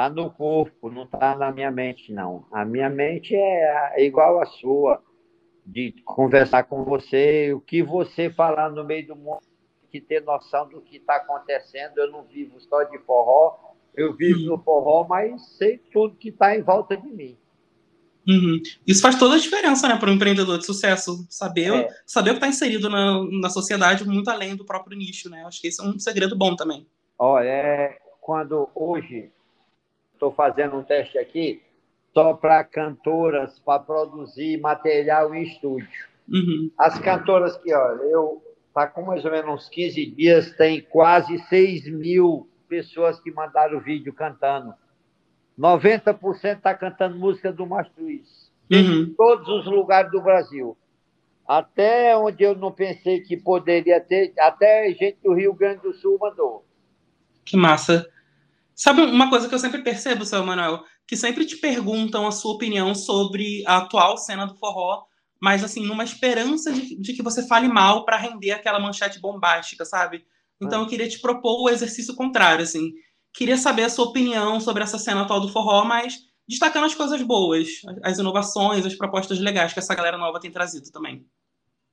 tá 0.00 0.08
no 0.08 0.30
corpo, 0.30 0.90
não 0.90 1.06
tá 1.06 1.36
na 1.36 1.52
minha 1.52 1.70
mente, 1.70 2.10
não. 2.10 2.46
A 2.50 2.64
minha 2.64 2.88
mente 2.88 3.34
é, 3.34 3.92
é 3.96 4.04
igual 4.04 4.40
à 4.40 4.46
sua, 4.46 5.02
de 5.66 5.92
conversar 6.06 6.62
com 6.62 6.84
você, 6.84 7.52
o 7.52 7.60
que 7.60 7.82
você 7.82 8.30
falar 8.30 8.70
no 8.70 8.82
meio 8.82 9.08
do 9.08 9.16
mundo, 9.16 9.42
que 9.90 10.00
ter 10.00 10.22
noção 10.22 10.66
do 10.66 10.80
que 10.80 10.96
está 10.96 11.16
acontecendo. 11.16 11.98
Eu 11.98 12.10
não 12.10 12.22
vivo 12.22 12.58
só 12.60 12.82
de 12.84 12.98
forró, 13.00 13.58
eu 13.94 14.14
vivo 14.14 14.40
no 14.40 14.56
forró, 14.56 15.06
mas 15.06 15.42
sei 15.58 15.76
tudo 15.92 16.16
que 16.16 16.30
está 16.30 16.56
em 16.56 16.62
volta 16.62 16.96
de 16.96 17.10
mim. 17.10 17.36
Uhum. 18.26 18.62
Isso 18.86 19.02
faz 19.02 19.18
toda 19.18 19.34
a 19.34 19.38
diferença, 19.38 19.86
né, 19.86 19.96
para 19.98 20.10
um 20.10 20.14
empreendedor 20.14 20.56
de 20.56 20.64
sucesso. 20.64 21.26
Saber, 21.28 21.74
É. 21.74 21.88
saber 22.06 22.30
o 22.30 22.34
que 22.34 22.38
está 22.38 22.48
inserido 22.48 22.88
na, 22.88 23.22
na 23.38 23.50
sociedade 23.50 24.06
muito 24.06 24.30
além 24.30 24.56
do 24.56 24.64
próprio 24.64 24.96
nicho, 24.96 25.28
né? 25.28 25.44
Acho 25.44 25.60
que 25.60 25.68
esse 25.68 25.82
é 25.82 25.84
um 25.84 25.98
segredo 25.98 26.34
bom 26.36 26.56
também. 26.56 26.86
Olha, 27.18 27.46
é, 27.46 27.98
quando 28.20 28.68
hoje 28.74 29.30
estou 30.20 30.30
fazendo 30.30 30.76
um 30.76 30.82
teste 30.82 31.18
aqui, 31.18 31.62
só 32.12 32.34
para 32.34 32.62
cantoras, 32.62 33.58
para 33.60 33.82
produzir 33.82 34.60
material 34.60 35.34
em 35.34 35.44
estúdio. 35.44 35.88
Uhum. 36.28 36.70
As 36.76 36.98
cantoras 36.98 37.56
que, 37.56 37.72
olha, 37.72 38.02
eu 38.02 38.42
tá 38.74 38.86
com 38.86 39.02
mais 39.02 39.24
ou 39.24 39.30
menos 39.30 39.62
uns 39.62 39.68
15 39.70 40.06
dias, 40.12 40.52
tem 40.52 40.82
quase 40.82 41.38
6 41.48 41.88
mil 41.88 42.48
pessoas 42.68 43.18
que 43.18 43.32
mandaram 43.32 43.80
vídeo 43.80 44.12
cantando. 44.12 44.74
90% 45.58 46.56
está 46.58 46.74
cantando 46.74 47.18
música 47.18 47.50
do 47.50 47.66
Mastruz. 47.66 48.52
Uhum. 48.70 49.02
Em 49.02 49.14
todos 49.14 49.48
os 49.48 49.66
lugares 49.66 50.10
do 50.12 50.20
Brasil. 50.20 50.76
Até 51.48 52.16
onde 52.16 52.44
eu 52.44 52.54
não 52.54 52.70
pensei 52.70 53.20
que 53.20 53.36
poderia 53.36 54.00
ter, 54.00 54.32
até 54.38 54.88
gente 54.92 55.18
do 55.24 55.32
Rio 55.32 55.52
Grande 55.52 55.82
do 55.82 55.92
Sul 55.94 56.16
mandou. 56.20 56.64
Que 57.44 57.56
massa. 57.56 58.08
Sabe 58.80 59.02
uma 59.02 59.28
coisa 59.28 59.46
que 59.46 59.54
eu 59.54 59.58
sempre 59.58 59.82
percebo, 59.82 60.24
seu 60.24 60.42
Manuel? 60.42 60.82
Que 61.06 61.14
sempre 61.14 61.44
te 61.44 61.58
perguntam 61.58 62.26
a 62.26 62.30
sua 62.30 62.54
opinião 62.54 62.94
sobre 62.94 63.62
a 63.66 63.76
atual 63.76 64.16
cena 64.16 64.46
do 64.46 64.56
forró, 64.56 65.02
mas 65.38 65.62
assim, 65.62 65.86
numa 65.86 66.02
esperança 66.02 66.72
de, 66.72 66.98
de 66.98 67.12
que 67.12 67.22
você 67.22 67.46
fale 67.46 67.68
mal 67.68 68.06
para 68.06 68.16
render 68.16 68.52
aquela 68.52 68.80
manchete 68.80 69.20
bombástica, 69.20 69.84
sabe? 69.84 70.24
Então 70.58 70.80
eu 70.80 70.88
queria 70.88 71.06
te 71.06 71.20
propor 71.20 71.62
o 71.62 71.68
exercício 71.68 72.14
contrário, 72.14 72.62
assim. 72.62 72.90
Queria 73.34 73.58
saber 73.58 73.82
a 73.82 73.90
sua 73.90 74.06
opinião 74.06 74.58
sobre 74.58 74.82
essa 74.82 74.98
cena 74.98 75.24
atual 75.24 75.42
do 75.42 75.52
forró, 75.52 75.84
mas 75.84 76.16
destacando 76.48 76.86
as 76.86 76.94
coisas 76.94 77.20
boas, 77.20 77.68
as 78.02 78.18
inovações, 78.18 78.86
as 78.86 78.94
propostas 78.94 79.38
legais 79.38 79.74
que 79.74 79.78
essa 79.78 79.94
galera 79.94 80.16
nova 80.16 80.40
tem 80.40 80.50
trazido 80.50 80.90
também. 80.90 81.26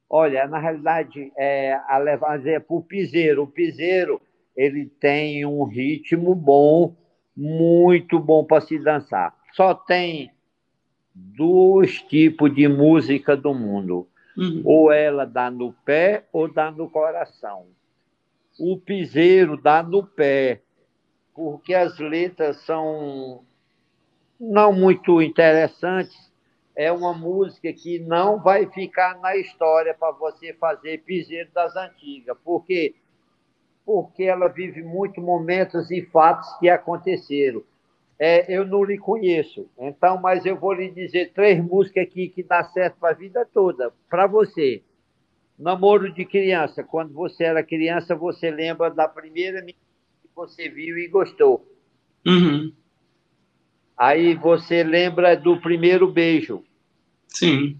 Olha, 0.09 0.47
na 0.47 0.57
realidade, 0.57 1.33
é, 1.37 1.77
a 1.89 1.97
levar 1.97 2.41
para 2.41 2.63
o 2.69 2.81
piseiro. 2.81 3.43
O 3.43 3.51
piseiro 3.51 4.21
ele 4.57 4.87
tem 4.99 5.45
um 5.45 5.63
ritmo 5.63 6.33
bom, 6.33 6.95
muito 7.35 8.19
bom 8.19 8.43
para 8.43 8.59
se 8.59 8.79
dançar. 8.79 9.37
Só 9.53 9.75
tem 9.75 10.31
dois 11.13 12.01
tipos 12.01 12.53
de 12.53 12.67
música 12.67 13.37
do 13.37 13.53
mundo. 13.53 14.07
Uhum. 14.35 14.61
Ou 14.65 14.91
ela 14.91 15.25
dá 15.25 15.51
no 15.51 15.71
pé 15.71 16.25
ou 16.33 16.51
dá 16.51 16.71
no 16.71 16.89
coração. 16.89 17.67
O 18.59 18.77
piseiro 18.77 19.55
dá 19.55 19.83
no 19.83 20.03
pé, 20.03 20.61
porque 21.35 21.75
as 21.75 21.99
letras 21.99 22.57
são 22.61 23.43
não 24.39 24.73
muito 24.73 25.21
interessantes. 25.21 26.31
É 26.75 26.91
uma 26.91 27.13
música 27.13 27.71
que 27.73 27.99
não 27.99 28.41
vai 28.41 28.67
ficar 28.67 29.19
na 29.19 29.35
história 29.35 29.93
para 29.93 30.11
você 30.11 30.53
fazer 30.53 31.03
piseiro 31.03 31.49
das 31.53 31.75
antigas. 31.75 32.37
Por 32.43 32.63
quê? 32.65 32.95
Porque 33.87 34.23
ela 34.23 34.49
vive 34.49 34.83
muitos 34.83 35.23
momentos 35.23 35.89
e 35.89 36.01
fatos 36.01 36.53
que 36.59 36.67
aconteceram. 36.67 37.63
É, 38.19 38.53
eu 38.53 38.65
não 38.65 38.83
lhe 38.83 38.97
conheço, 38.97 39.69
então, 39.79 40.19
mas 40.19 40.45
eu 40.45 40.57
vou 40.57 40.73
lhe 40.73 40.89
dizer 40.89 41.31
três 41.33 41.63
músicas 41.63 42.03
aqui 42.03 42.27
que 42.27 42.43
dá 42.43 42.65
certo 42.65 42.97
para 42.99 43.11
a 43.11 43.17
vida 43.17 43.47
toda, 43.53 43.93
para 44.09 44.27
você. 44.27 44.83
Namoro 45.57 46.11
de 46.11 46.25
criança. 46.25 46.83
Quando 46.83 47.13
você 47.13 47.45
era 47.45 47.63
criança, 47.63 48.13
você 48.13 48.51
lembra 48.51 48.89
da 48.89 49.07
primeira 49.07 49.63
que 49.63 49.75
você 50.35 50.67
viu 50.67 50.97
e 50.97 51.07
gostou. 51.07 51.65
Uhum. 52.25 52.73
Aí 53.97 54.35
você 54.35 54.83
lembra 54.83 55.37
do 55.37 55.61
primeiro 55.61 56.11
beijo. 56.11 56.61
Sim. 57.29 57.79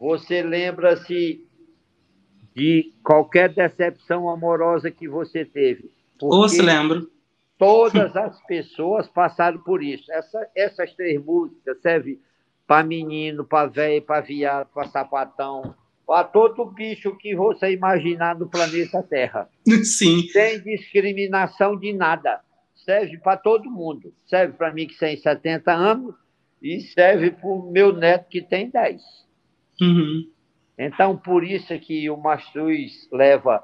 Você 0.00 0.42
lembra-se 0.42 1.46
de 2.54 2.92
qualquer 3.02 3.48
decepção 3.52 4.28
amorosa 4.28 4.90
que 4.90 5.08
você 5.08 5.44
teve. 5.44 5.90
Ou 6.20 6.48
se 6.48 6.62
lembra. 6.62 7.02
todas 7.58 8.16
as 8.16 8.40
pessoas 8.46 9.06
passaram 9.08 9.58
por 9.58 9.82
isso. 9.82 10.10
Essa- 10.12 10.48
essas 10.56 10.92
três 10.94 11.24
músicas 11.24 11.80
servem 11.80 12.18
para 12.66 12.84
menino, 12.84 13.44
para 13.44 13.68
velho, 13.68 14.02
para 14.02 14.20
viado, 14.20 14.68
para 14.74 14.88
sapatão, 14.88 15.74
para 16.06 16.24
todo 16.24 16.64
bicho 16.64 17.16
que 17.16 17.34
você 17.36 17.72
imaginar 17.72 18.36
no 18.38 18.48
planeta 18.48 19.02
Terra. 19.02 19.48
Sim. 19.84 20.22
Sem 20.28 20.60
discriminação 20.62 21.76
de 21.78 21.92
nada. 21.92 22.40
Serve 22.74 23.18
para 23.18 23.36
todo 23.36 23.70
mundo. 23.70 24.12
Serve 24.26 24.54
para 24.54 24.72
mim 24.72 24.86
que 24.88 24.98
tem 24.98 25.16
70 25.16 25.72
anos 25.72 26.14
e 26.60 26.80
serve 26.80 27.30
para 27.30 27.48
o 27.48 27.70
meu 27.70 27.92
neto 27.92 28.28
que 28.28 28.42
tem 28.42 28.68
10. 28.70 29.00
Uhum. 29.80 30.28
Então, 30.86 31.16
por 31.16 31.44
isso 31.44 31.72
é 31.72 31.78
que 31.78 32.10
o 32.10 32.16
Mastruz 32.16 33.08
leva 33.12 33.62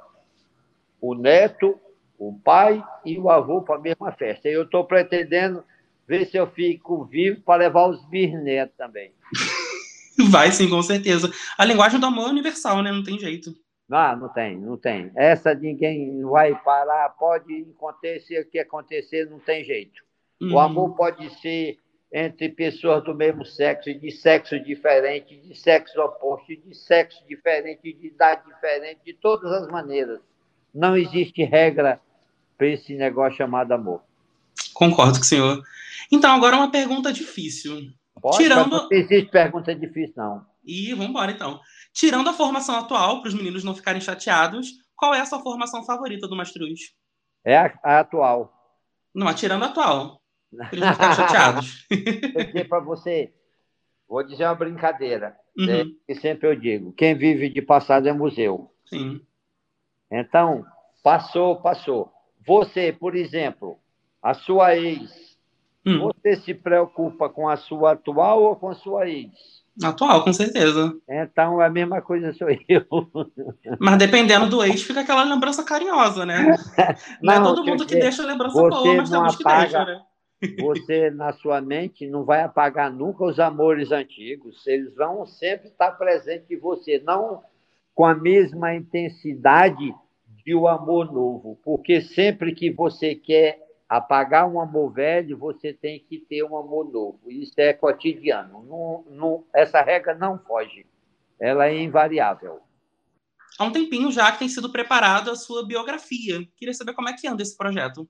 o 1.01 1.15
neto, 1.15 1.79
o 2.19 2.39
pai 2.39 2.83
e 3.05 3.19
o 3.19 3.29
avô 3.29 3.63
para 3.63 3.77
a 3.77 3.81
mesma 3.81 4.13
festa. 4.13 4.49
Eu 4.49 4.63
estou 4.63 4.85
pretendendo 4.85 5.65
ver 6.07 6.27
se 6.27 6.37
eu 6.37 6.47
fico 6.47 7.05
vivo 7.05 7.41
para 7.43 7.65
levar 7.65 7.89
os 7.89 8.05
bisnetos 8.07 8.77
também. 8.77 9.13
Vai 10.31 10.51
sim, 10.51 10.69
com 10.69 10.83
certeza. 10.83 11.31
A 11.57 11.65
linguagem 11.65 12.01
do 12.01 12.07
amor 12.07 12.29
é 12.29 12.31
universal, 12.31 12.83
né? 12.83 12.91
Não 12.91 13.05
tem 13.05 13.19
jeito. 13.19 13.55
Não, 13.89 14.17
não 14.17 14.29
tem, 14.29 14.59
não 14.59 14.77
tem. 14.77 15.11
Essa 15.17 15.55
ninguém 15.55 16.21
vai 16.23 16.55
parar, 16.63 17.09
pode 17.11 17.67
acontecer 17.75 18.41
o 18.41 18.51
que 18.51 18.59
acontecer, 18.59 19.31
não 19.31 19.39
tem 19.39 19.65
jeito. 19.65 20.03
Hum. 20.41 20.53
O 20.53 20.59
amor 20.59 20.95
pode 20.95 21.31
ser 21.41 21.79
entre 22.13 22.49
pessoas 22.49 23.05
do 23.05 23.15
mesmo 23.15 23.45
sexo, 23.45 23.93
de 23.93 24.11
sexo 24.11 24.59
diferente, 24.61 25.37
de 25.37 25.55
sexo 25.55 26.01
oposto, 26.01 26.47
de 26.57 26.75
sexo 26.75 27.23
diferente, 27.29 27.93
de 27.93 28.07
idade 28.07 28.43
diferente, 28.47 29.01
de 29.05 29.13
todas 29.13 29.53
as 29.53 29.69
maneiras. 29.69 30.21
Não 30.75 30.97
existe 30.97 31.43
regra 31.45 32.01
para 32.57 32.67
esse 32.67 32.95
negócio 32.97 33.37
chamado 33.37 33.73
amor. 33.73 34.03
Concordo 34.73 35.15
com 35.19 35.25
o 35.25 35.27
senhor. 35.27 35.63
Então, 36.11 36.35
agora 36.35 36.57
uma 36.57 36.71
pergunta 36.71 37.13
difícil. 37.13 37.91
Pode, 38.21 38.39
Tirando- 38.39 38.71
Não 38.71 38.89
existe 38.91 39.31
pergunta 39.31 39.75
difícil, 39.75 40.15
não. 40.17 40.47
E 40.65 40.91
vamos 40.93 41.11
embora, 41.11 41.31
então. 41.31 41.61
Tirando 41.93 42.29
a 42.29 42.33
formação 42.33 42.77
atual, 42.77 43.21
para 43.21 43.29
os 43.29 43.35
meninos 43.35 43.65
não 43.65 43.75
ficarem 43.75 44.01
chateados, 44.01 44.73
qual 44.97 45.15
é 45.15 45.21
a 45.21 45.27
sua 45.27 45.41
formação 45.41 45.85
favorita 45.85 46.27
do 46.27 46.37
Mastruz? 46.37 46.95
É 47.45 47.57
a, 47.57 47.79
a 47.83 48.01
atual. 48.01 48.53
Não, 49.15 49.33
tirando 49.35 49.63
a 49.65 49.67
atual. 49.67 50.18
Eles 50.73 50.85
não 50.87 50.93
ficarem 50.95 51.17
chateados. 51.17 51.87
Vou 52.35 52.45
dizer 52.45 52.69
para 52.69 52.81
você, 52.81 53.33
vou 54.09 54.23
dizer 54.23 54.45
uma 54.45 54.55
brincadeira, 54.55 55.37
né, 55.57 55.85
Uhum, 55.85 55.97
que 56.07 56.15
sempre 56.17 56.49
eu 56.49 56.57
digo, 56.57 56.93
quem 56.93 57.17
vive 57.17 57.49
de 57.49 57.61
passado 57.63 58.09
é 58.09 58.13
museu. 58.13 58.71
sim. 58.87 59.21
Então, 60.11 60.65
passou, 61.03 61.57
passou. 61.61 62.11
Você, 62.47 62.93
por 62.93 63.15
exemplo, 63.15 63.79
a 64.23 64.35
sua 64.35 64.77
ex, 64.77 65.37
Hum, 65.87 65.99
você 66.01 66.37
se 66.37 66.55
preocupa 66.55 67.29
com 67.29 67.49
a 67.49 67.57
sua 67.57 67.93
atual 67.93 68.43
ou 68.43 68.57
com 68.57 68.69
a 68.71 68.75
sua 68.75 69.09
ex? 69.09 69.31
atual, 69.83 70.25
com 70.25 70.33
certeza. 70.33 70.95
Então, 71.09 71.61
a 71.61 71.71
mesma 71.71 72.03
coisa 72.03 72.33
sou 72.35 72.49
eu. 72.69 72.85
Mas 73.81 73.99
dependendo 73.99 74.49
do 74.49 74.63
ex, 74.65 74.83
fica 74.83 75.01
aquela 75.01 75.25
lembrança 75.25 75.65
carinhosa, 75.65 76.27
né? 76.27 76.39
Não, 77.23 77.33
é 77.33 77.37
Não, 77.37 77.45
todo 77.55 77.65
quer 77.65 77.71
mundo 77.71 77.85
que 77.85 77.87
dizer, 77.87 78.01
deixa 78.03 78.23
a 78.23 78.27
lembrança 78.27 78.63
boa, 78.63 78.95
mas 78.95 79.11
temos 79.11 79.37
que 79.37 79.45
apaga- 79.45 79.63
deixa, 79.63 79.85
né? 79.85 80.03
Você, 80.61 81.11
na 81.11 81.33
sua 81.33 81.61
mente, 81.61 82.07
não 82.07 82.25
vai 82.25 82.43
apagar 82.43 82.93
nunca 82.93 83.25
os 83.25 83.41
amores 83.41 83.91
antigos. 83.91 84.67
Eles 84.67 84.95
vão 84.95 85.27
sempre 85.27 85.69
estar 85.69 85.93
presentes 85.93 86.51
em 86.51 86.59
você, 86.59 87.01
não 87.05 87.43
com 87.95 88.05
a 88.05 88.15
mesma 88.15 88.75
intensidade 88.75 89.93
de 90.45 90.55
o 90.55 90.69
amor 90.69 91.13
novo. 91.13 91.59
Porque 91.65 92.01
sempre 92.01 92.55
que 92.55 92.71
você 92.71 93.15
quer 93.15 93.67
apagar 93.89 94.49
um 94.49 94.61
amor 94.61 94.93
velho, 94.93 95.37
você 95.37 95.73
tem 95.73 95.99
que 95.99 96.19
ter 96.19 96.45
um 96.45 96.57
amor 96.57 96.93
novo. 96.93 97.19
Isso 97.27 97.55
é 97.57 97.73
cotidiano. 97.73 98.63
Não- 98.63 99.05
não- 99.11 99.45
essa 99.53 99.81
regra 99.83 100.15
não 100.15 100.39
foge. 100.39 100.87
Ela 101.41 101.69
é 101.69 101.83
invariável. 101.83 102.61
Há 103.59 103.65
um 103.65 103.73
tempinho 103.73 104.13
já 104.13 104.31
que 104.31 104.39
tem 104.39 104.49
sido 104.49 104.71
preparada 104.71 105.33
a 105.33 105.37
sua 105.37 105.67
biografia. 105.67 106.47
Queria 106.57 106.75
saber 106.75 106.93
como 106.93 107.09
é 107.09 107.13
que 107.13 107.27
anda 107.27 107.43
esse 107.43 107.57
projeto. 107.57 108.09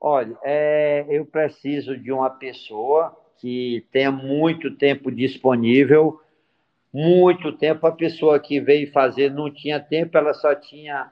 Olha, 0.00 0.38
é, 0.44 1.04
eu 1.08 1.26
preciso 1.26 1.96
de 1.96 2.12
uma 2.12 2.30
pessoa 2.30 3.16
que 3.38 3.86
tenha 3.90 4.12
muito 4.12 4.76
tempo 4.76 5.10
disponível, 5.10 6.20
muito 6.92 7.52
tempo. 7.52 7.86
A 7.86 7.92
pessoa 7.92 8.38
que 8.38 8.60
veio 8.60 8.90
fazer 8.92 9.30
não 9.30 9.52
tinha 9.52 9.80
tempo, 9.80 10.16
ela 10.16 10.34
só 10.34 10.54
tinha 10.54 11.10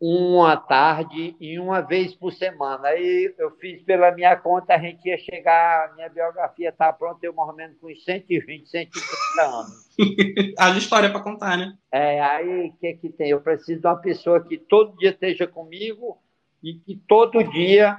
uma 0.00 0.56
tarde 0.56 1.34
e 1.40 1.58
uma 1.58 1.80
vez 1.80 2.14
por 2.14 2.32
semana. 2.32 2.88
Aí 2.88 3.34
eu 3.38 3.50
fiz 3.52 3.82
pela 3.82 4.12
minha 4.12 4.36
conta, 4.36 4.74
a 4.74 4.78
gente 4.78 5.08
ia 5.08 5.18
chegar, 5.18 5.88
a 5.88 5.94
minha 5.94 6.08
biografia 6.08 6.68
está 6.68 6.92
pronta, 6.92 7.24
eu 7.24 7.32
mais 7.32 7.48
ou 7.48 7.56
menos 7.56 7.78
com 7.78 7.88
uns 7.88 8.04
120, 8.04 8.68
130 8.68 9.42
anos. 9.42 9.96
Haja 10.58 10.78
história 10.78 11.10
para 11.10 11.22
contar, 11.22 11.56
né? 11.56 11.76
É, 11.90 12.20
aí 12.20 12.68
o 12.68 12.72
que, 12.74 12.94
que 12.94 13.08
tem? 13.08 13.30
Eu 13.30 13.40
preciso 13.40 13.80
de 13.80 13.86
uma 13.86 13.96
pessoa 13.96 14.44
que 14.44 14.58
todo 14.58 14.96
dia 14.98 15.10
esteja 15.10 15.46
comigo 15.46 16.18
e 16.66 16.74
que 16.74 16.96
todo 17.06 17.44
dia 17.44 17.96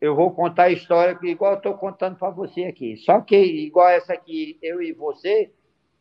eu 0.00 0.14
vou 0.14 0.30
contar 0.30 0.64
a 0.64 0.70
história 0.70 1.16
que 1.16 1.26
igual 1.26 1.52
eu 1.52 1.56
estou 1.56 1.74
contando 1.74 2.16
para 2.16 2.30
você 2.30 2.64
aqui. 2.64 2.96
Só 2.98 3.20
que, 3.20 3.36
igual 3.36 3.88
essa 3.88 4.12
aqui, 4.12 4.56
eu 4.62 4.80
e 4.80 4.92
você, 4.92 5.50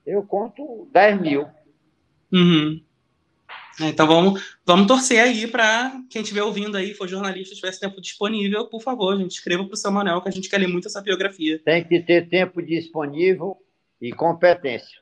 eu 0.05 0.21
conto 0.21 0.87
10 0.91 1.21
mil. 1.21 1.47
Uhum. 2.31 2.83
É, 3.79 3.87
Então 3.89 4.05
vamos, 4.05 4.59
vamos 4.63 4.85
torcer 4.85 5.19
aí 5.19 5.47
para 5.47 5.99
quem 6.07 6.21
estiver 6.21 6.43
ouvindo 6.43 6.77
aí, 6.77 6.93
for 6.93 7.07
jornalista, 7.07 7.55
tivesse 7.55 7.79
tempo 7.79 7.99
disponível, 7.99 8.67
por 8.67 8.81
favor, 8.81 9.17
gente, 9.17 9.31
escreva 9.31 9.65
para 9.65 9.73
o 9.73 9.77
seu 9.77 9.91
Manuel 9.91 10.21
que 10.21 10.29
a 10.29 10.31
gente 10.31 10.49
quer 10.49 10.59
ler 10.59 10.67
muito 10.67 10.87
essa 10.87 11.01
biografia. 11.01 11.59
Tem 11.65 11.83
que 11.83 11.99
ter 11.99 12.29
tempo 12.29 12.61
disponível 12.61 13.57
e 13.99 14.11
competência. 14.11 14.99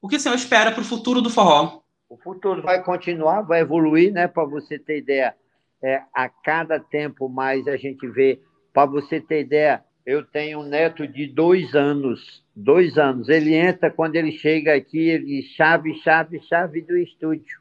O 0.00 0.08
que 0.08 0.16
o 0.16 0.20
senhor 0.20 0.34
espera 0.34 0.72
para 0.72 0.82
o 0.82 0.84
futuro 0.84 1.22
do 1.22 1.30
forró? 1.30 1.80
O 2.06 2.18
futuro 2.18 2.60
vai 2.60 2.82
continuar, 2.82 3.40
vai 3.40 3.60
evoluir, 3.60 4.12
né? 4.12 4.28
Para 4.28 4.44
você 4.44 4.78
ter 4.78 4.98
ideia, 4.98 5.34
é, 5.82 6.02
a 6.14 6.28
cada 6.28 6.78
tempo 6.78 7.28
mais 7.28 7.66
a 7.66 7.76
gente 7.76 8.06
vê. 8.08 8.40
Para 8.72 8.86
você 8.86 9.20
ter 9.20 9.40
ideia, 9.40 9.82
eu 10.06 10.24
tenho 10.24 10.60
um 10.60 10.64
neto 10.64 11.06
de 11.06 11.26
dois 11.26 11.74
anos. 11.74 12.42
Dois 12.54 12.98
anos. 12.98 13.28
Ele 13.28 13.54
entra, 13.54 13.90
quando 13.90 14.16
ele 14.16 14.32
chega 14.32 14.74
aqui, 14.74 15.08
ele 15.08 15.42
chave, 15.42 15.94
chave, 15.96 16.40
chave 16.40 16.80
do 16.82 16.96
estúdio. 16.96 17.60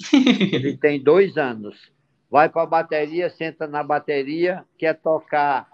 Ele 0.52 0.76
tem 0.76 1.00
dois 1.02 1.36
anos. 1.38 1.92
Vai 2.28 2.48
para 2.48 2.62
a 2.62 2.66
bateria, 2.66 3.30
senta 3.30 3.66
na 3.68 3.82
bateria, 3.84 4.64
quer 4.76 4.94
tocar 4.94 5.68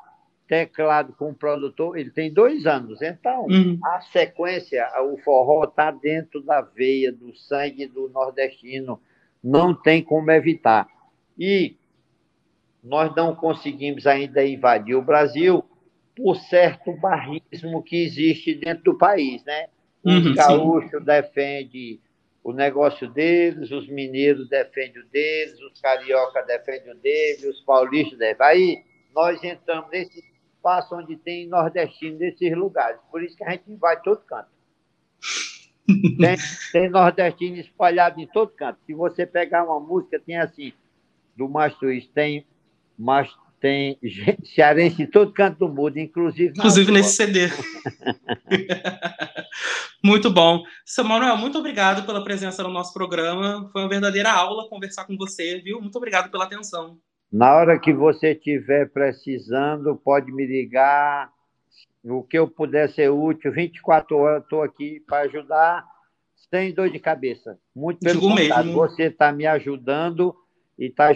teclado 0.47 1.15
com 1.15 1.31
o 1.31 1.35
produtor. 1.35 1.97
Ele 1.97 2.11
tem 2.11 2.31
dois 2.31 2.67
anos. 2.67 3.01
Então, 3.01 3.47
Uhum. 3.47 3.79
a 3.83 4.03
sequência, 4.03 4.87
o 5.03 5.17
forró 5.19 5.65
está 5.65 5.91
dentro 5.91 6.43
da 6.43 6.61
veia, 6.61 7.11
do 7.11 7.35
sangue 7.35 7.87
do 7.87 8.11
nordestino. 8.11 9.01
Não 9.43 9.73
tem 9.75 10.03
como 10.05 10.31
evitar. 10.31 10.87
E 11.39 11.77
nós 12.83 13.15
não 13.15 13.35
conseguimos 13.35 14.07
ainda 14.07 14.45
invadir 14.45 14.95
o 14.95 15.03
Brasil 15.03 15.65
por 16.17 16.37
certo 16.37 16.93
barrismo 16.93 17.83
que 17.83 18.05
existe 18.05 18.55
dentro 18.55 18.85
do 18.85 18.99
país, 18.99 19.45
né? 19.45 19.69
Uhum, 20.05 20.19
Os 20.19 20.25
sim. 20.25 20.35
gaúchos 20.35 21.05
defendem 21.05 22.01
o 22.43 22.53
negócio 22.53 23.09
deles, 23.09 23.71
os 23.71 23.87
mineiros 23.89 24.49
defendem 24.49 25.03
o 25.03 25.07
deles, 25.09 25.61
os 25.61 25.81
carioca 25.81 26.43
defendem 26.43 26.93
o 26.93 26.97
deles, 26.97 27.45
os 27.45 27.61
paulistas 27.61 28.19
defendem. 28.19 28.47
Aí 28.47 28.85
nós 29.15 29.43
entramos 29.45 29.91
nesse 29.91 30.25
espaço 30.55 30.95
onde 30.95 31.17
tem 31.17 31.47
nordestino 31.47 32.19
nesses 32.19 32.57
lugares. 32.57 32.99
Por 33.11 33.23
isso 33.23 33.37
que 33.37 33.45
a 33.45 33.51
gente 33.51 33.71
invade 33.71 34.03
todo 34.03 34.21
canto. 34.25 34.49
Tem, 36.21 36.37
tem 36.71 36.89
nordestino 36.89 37.57
espalhado 37.57 38.21
em 38.21 38.27
todo 38.29 38.53
canto. 38.53 38.79
Se 38.87 38.95
você 38.95 39.27
pegar 39.27 39.65
uma 39.65 39.81
música, 39.81 40.21
tem 40.21 40.37
assim, 40.37 40.73
do 41.37 41.49
Mastruz, 41.49 42.07
tem, 42.09 42.47
mas 43.01 43.31
tem 43.59 43.99
gente 44.03 44.47
cearense 44.47 45.03
em 45.03 45.07
todo 45.07 45.33
canto 45.33 45.59
do 45.59 45.69
mundo, 45.69 45.99
inclusive 45.99 46.53
Inclusive 46.57 46.93
nesse 46.93 47.17
CD. 47.17 47.49
muito 50.05 50.31
bom. 50.31 50.63
Seu 50.85 51.03
Manuel, 51.03 51.37
muito 51.39 51.59
obrigado 51.59 52.05
pela 52.05 52.23
presença 52.23 52.63
no 52.63 52.71
nosso 52.71 52.93
programa. 52.93 53.69
Foi 53.73 53.83
uma 53.83 53.89
verdadeira 53.89 54.31
aula 54.31 54.69
conversar 54.69 55.07
com 55.07 55.17
você, 55.17 55.61
viu? 55.61 55.81
Muito 55.81 55.97
obrigado 55.97 56.31
pela 56.31 56.45
atenção. 56.45 56.99
Na 57.33 57.55
hora 57.55 57.79
que 57.79 57.93
você 57.93 58.33
estiver 58.33 58.91
precisando, 58.91 59.97
pode 59.97 60.31
me 60.31 60.47
ligar. 60.47 61.31
O 62.05 62.23
que 62.23 62.39
eu 62.39 62.49
puder 62.49 62.91
ser 62.91 63.11
útil, 63.11 63.53
24 63.53 64.17
horas 64.17 64.43
estou 64.43 64.63
aqui 64.63 65.03
para 65.07 65.21
ajudar, 65.25 65.85
sem 66.51 66.73
dor 66.73 66.91
de 66.91 66.99
cabeça. 66.99 67.59
Muito 67.75 68.01
pelo 68.01 68.21
Digo 68.21 68.35
mesmo. 68.35 68.73
você 68.73 69.05
está 69.05 69.33
me 69.33 69.47
ajudando 69.47 70.35
e 70.81 70.87
está 70.87 71.13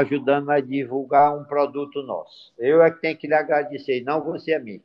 ajudando 0.00 0.50
a 0.50 0.60
divulgar 0.60 1.34
um 1.34 1.44
produto 1.44 2.02
nosso. 2.02 2.52
Eu 2.58 2.82
é 2.82 2.90
que 2.90 3.00
tenho 3.00 3.16
que 3.16 3.26
lhe 3.26 3.32
agradecer, 3.32 4.04
não 4.04 4.22
você 4.22 4.52
a 4.52 4.60
mim. 4.60 4.82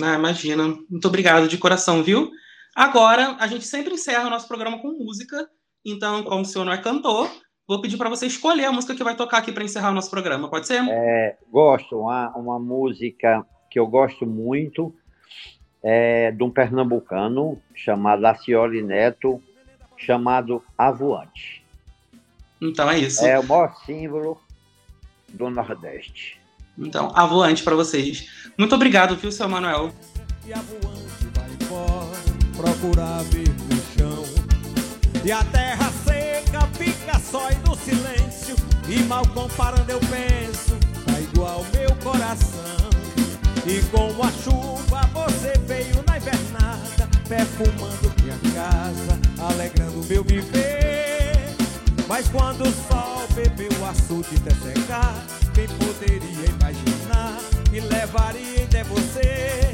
Ah, 0.00 0.14
imagina. 0.14 0.68
Muito 0.88 1.08
obrigado 1.08 1.48
de 1.48 1.58
coração, 1.58 2.00
viu? 2.00 2.30
Agora, 2.76 3.36
a 3.40 3.48
gente 3.48 3.66
sempre 3.66 3.94
encerra 3.94 4.28
o 4.28 4.30
nosso 4.30 4.46
programa 4.46 4.78
com 4.78 4.92
música. 4.92 5.50
Então, 5.84 6.22
como 6.22 6.42
o 6.42 6.44
senhor 6.44 6.64
não 6.64 6.72
é 6.72 6.80
cantor, 6.80 7.28
vou 7.66 7.80
pedir 7.82 7.96
para 7.96 8.08
você 8.08 8.24
escolher 8.26 8.66
a 8.66 8.72
música 8.72 8.94
que 8.94 9.02
vai 9.02 9.16
tocar 9.16 9.38
aqui 9.38 9.50
para 9.50 9.64
encerrar 9.64 9.90
o 9.90 9.94
nosso 9.94 10.10
programa. 10.10 10.48
Pode 10.48 10.68
ser? 10.68 10.80
Gosto, 11.50 11.98
uma, 11.98 12.30
uma 12.36 12.58
música 12.60 13.44
que 13.68 13.80
eu 13.80 13.86
gosto 13.88 14.24
muito 14.24 14.94
é 15.82 16.30
de 16.30 16.44
um 16.44 16.50
pernambucano 16.50 17.60
chamado 17.74 18.24
Acioli 18.26 18.80
Neto, 18.80 19.42
chamado 19.96 20.62
Avoante. 20.78 21.59
Então 22.60 22.90
é 22.90 22.98
isso. 22.98 23.24
É 23.24 23.38
o 23.38 23.46
maior 23.46 23.74
símbolo 23.86 24.40
do 25.28 25.48
Nordeste. 25.50 26.38
Então, 26.78 27.12
avoante 27.14 27.62
para 27.62 27.74
vocês. 27.74 28.28
Muito 28.56 28.74
obrigado, 28.74 29.16
viu, 29.16 29.30
seu 29.30 29.48
Manuel? 29.48 29.92
E 30.46 30.52
a 30.52 30.58
voante 30.58 31.26
vai 31.34 31.50
embora 31.60 32.30
procurar 32.56 33.22
ver 33.24 33.48
no 33.48 33.76
chão. 33.96 34.24
E 35.24 35.30
a 35.30 35.44
terra 35.44 35.90
seca 36.04 36.66
fica 36.74 37.18
só 37.18 37.50
e 37.50 37.56
no 37.68 37.76
silêncio. 37.76 38.56
E 38.88 39.02
mal 39.04 39.26
comparando 39.28 39.90
eu 39.90 40.00
penso, 40.00 40.76
tá 41.04 41.20
igual 41.20 41.64
meu 41.74 41.94
coração. 41.96 42.60
E 43.66 43.82
com 43.90 44.22
a 44.22 44.32
chuva 44.32 45.00
você 45.12 45.52
veio 45.66 46.02
na 46.06 46.16
invernada, 46.16 47.08
perfumando 47.28 48.12
minha 48.22 48.38
casa, 48.54 49.20
alegrando 49.38 50.04
meu 50.08 50.24
viver. 50.24 51.09
Mas 52.10 52.28
quando 52.28 52.62
o 52.62 52.72
sol 52.88 53.24
bebeu 53.36 53.70
o 53.80 53.86
açude 53.86 54.34
até 54.38 54.50
secar, 54.56 55.14
quem 55.54 55.68
poderia 55.68 56.46
imaginar 56.48 57.38
me 57.70 57.78
levaria 57.78 58.64
até 58.64 58.82
você? 58.82 59.72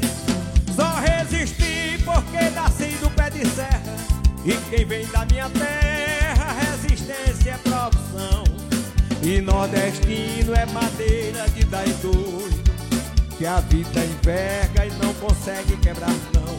Só 0.75 0.87
resisti 0.99 1.97
porque 2.05 2.51
nasci 2.51 2.95
do 3.01 3.09
pé 3.09 3.31
de 3.31 3.43
serra 3.49 3.81
e 4.45 4.53
quem 4.69 4.85
vem 4.85 5.07
da 5.07 5.25
minha 5.25 5.49
terra, 5.49 6.53
resistência 6.59 7.53
é 7.53 7.57
profissão. 7.57 8.43
E 9.23 9.41
nordestino 9.41 10.53
é 10.53 10.67
madeira 10.67 11.49
de 11.49 11.65
dar 11.65 11.87
doido 12.03 12.71
que 13.35 13.47
a 13.47 13.61
vida 13.61 14.05
enverga 14.05 14.85
e 14.85 14.91
não 15.03 15.11
consegue 15.15 15.75
quebrar 15.77 16.13
não. 16.35 16.55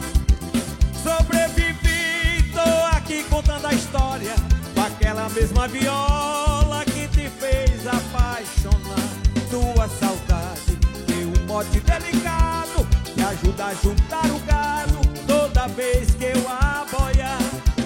Sobrevivi, 1.01 2.51
tô 2.51 2.97
aqui 2.97 3.23
contando 3.29 3.65
a 3.65 3.73
história 3.73 4.58
aquela 4.89 5.29
mesma 5.29 5.67
viola 5.67 6.83
que 6.85 7.07
te 7.07 7.29
fez 7.29 7.85
apaixonar. 7.87 9.09
Tua 9.49 9.87
saudade 9.87 10.77
tem 11.07 11.25
um 11.25 11.47
mote 11.47 11.79
delicado 11.79 12.87
que 13.13 13.21
ajuda 13.21 13.65
a 13.65 13.73
juntar 13.73 14.25
o 14.25 14.39
gado 14.39 14.99
toda 15.27 15.67
vez 15.69 16.11
que 16.11 16.25
eu 16.25 16.47
aboiar. 16.49 17.39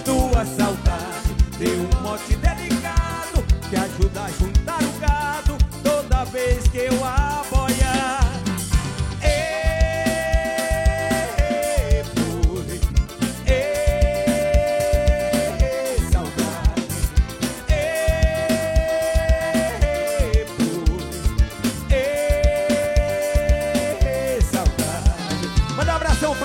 Tua 0.04 0.44
saudade 0.44 1.34
tem 1.58 1.80
um 1.80 2.02
mote 2.02 2.36
delicado 2.36 3.44
que 3.68 3.76
ajuda 3.76 4.24
a 4.24 4.30
juntar 4.30 4.82
o 4.82 4.98
gado 4.98 5.58
toda 5.82 6.24
vez 6.24 6.66
que 6.68 6.78
eu 6.78 7.04
aboiar. 7.04 7.43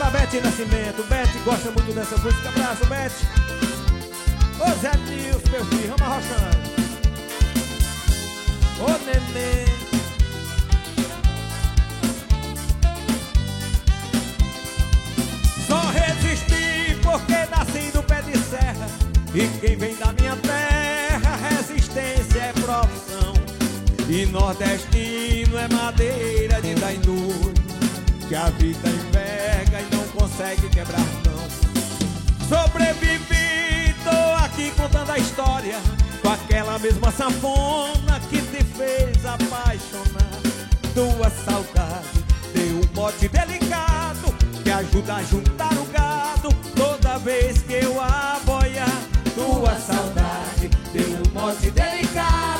Bete 0.09 0.41
Nascimento. 0.41 1.03
Bete 1.07 1.37
gosta 1.39 1.71
muito 1.71 1.93
dessa 1.93 2.17
música. 2.17 2.49
Abraço, 2.49 2.85
Bete. 2.85 3.25
Ô 4.59 4.81
Zé 4.81 4.91
Nilson, 5.07 5.49
meu 5.51 5.65
filho, 5.65 5.95
vamos 5.97 6.01
arrochando. 6.01 6.69
Ô 8.81 8.91
neném. 9.05 9.79
Só 15.69 15.79
resisti 15.91 16.95
porque 17.03 17.45
nasci 17.51 17.91
no 17.93 18.01
pé 18.01 18.23
de 18.23 18.35
serra 18.39 18.87
E 19.35 19.47
quem 19.59 19.77
vem 19.77 19.95
da 19.97 20.11
minha 20.13 20.35
terra, 20.37 21.35
resistência 21.47 22.39
é 22.39 22.53
profissão 22.53 23.33
E 24.09 24.25
nordestino 24.25 25.59
é 25.59 25.67
madeira 25.67 26.59
de 26.59 26.73
duro 27.05 27.53
Que 28.27 28.33
a 28.33 28.49
vida 28.49 28.89
enverga 28.89 29.79
e 29.79 29.95
não 29.95 29.98
consegue 30.39 30.69
quebrar 30.69 31.05
não 31.25 31.49
Sobrevivi, 32.47 33.93
tô 34.03 34.43
aqui 34.43 34.71
contando 34.71 35.11
a 35.11 35.17
história 35.17 35.75
Com 36.21 36.29
aquela 36.29 36.79
mesma 36.79 37.11
sanfona 37.11 38.19
que 38.29 38.41
te 38.41 38.63
fez 38.63 39.25
apaixonar. 39.25 40.39
Tua 40.93 41.29
saudade 41.29 42.23
deu 42.53 42.77
um 42.77 42.95
mote 42.95 43.27
delicado 43.27 44.33
Que 44.63 44.71
ajuda 44.71 45.15
a 45.15 45.23
juntar 45.23 45.73
o 45.73 45.85
gado 45.87 46.49
Toda 46.75 47.17
vez 47.19 47.61
que 47.61 47.73
eu 47.73 48.01
aboiar 48.01 49.01
Tua 49.35 49.75
saudade 49.75 50.69
deu 50.93 51.21
um 51.27 51.41
mote 51.41 51.69
delicado 51.69 52.58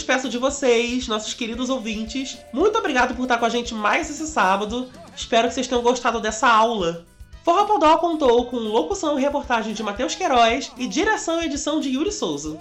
despeço 0.00 0.30
de 0.30 0.38
vocês, 0.38 1.06
nossos 1.06 1.34
queridos 1.34 1.68
ouvintes. 1.68 2.38
Muito 2.54 2.78
obrigado 2.78 3.14
por 3.14 3.24
estar 3.24 3.36
com 3.36 3.44
a 3.44 3.50
gente 3.50 3.74
mais 3.74 4.08
esse 4.08 4.26
sábado. 4.26 4.88
Espero 5.14 5.46
que 5.46 5.54
vocês 5.54 5.66
tenham 5.66 5.82
gostado 5.82 6.20
dessa 6.20 6.48
aula. 6.48 7.04
Forró 7.44 7.66
Podó 7.66 7.98
contou 7.98 8.46
com 8.46 8.56
locução 8.56 9.18
e 9.18 9.22
reportagem 9.22 9.74
de 9.74 9.82
Matheus 9.82 10.14
Queiroz 10.14 10.72
e 10.78 10.86
direção 10.86 11.42
e 11.42 11.46
edição 11.46 11.80
de 11.80 11.90
Yuri 11.90 12.10
Souza. 12.10 12.56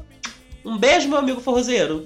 Um 0.65 0.77
beijo, 0.77 1.07
meu 1.07 1.17
amigo 1.17 1.39
forrozeiro! 1.39 2.05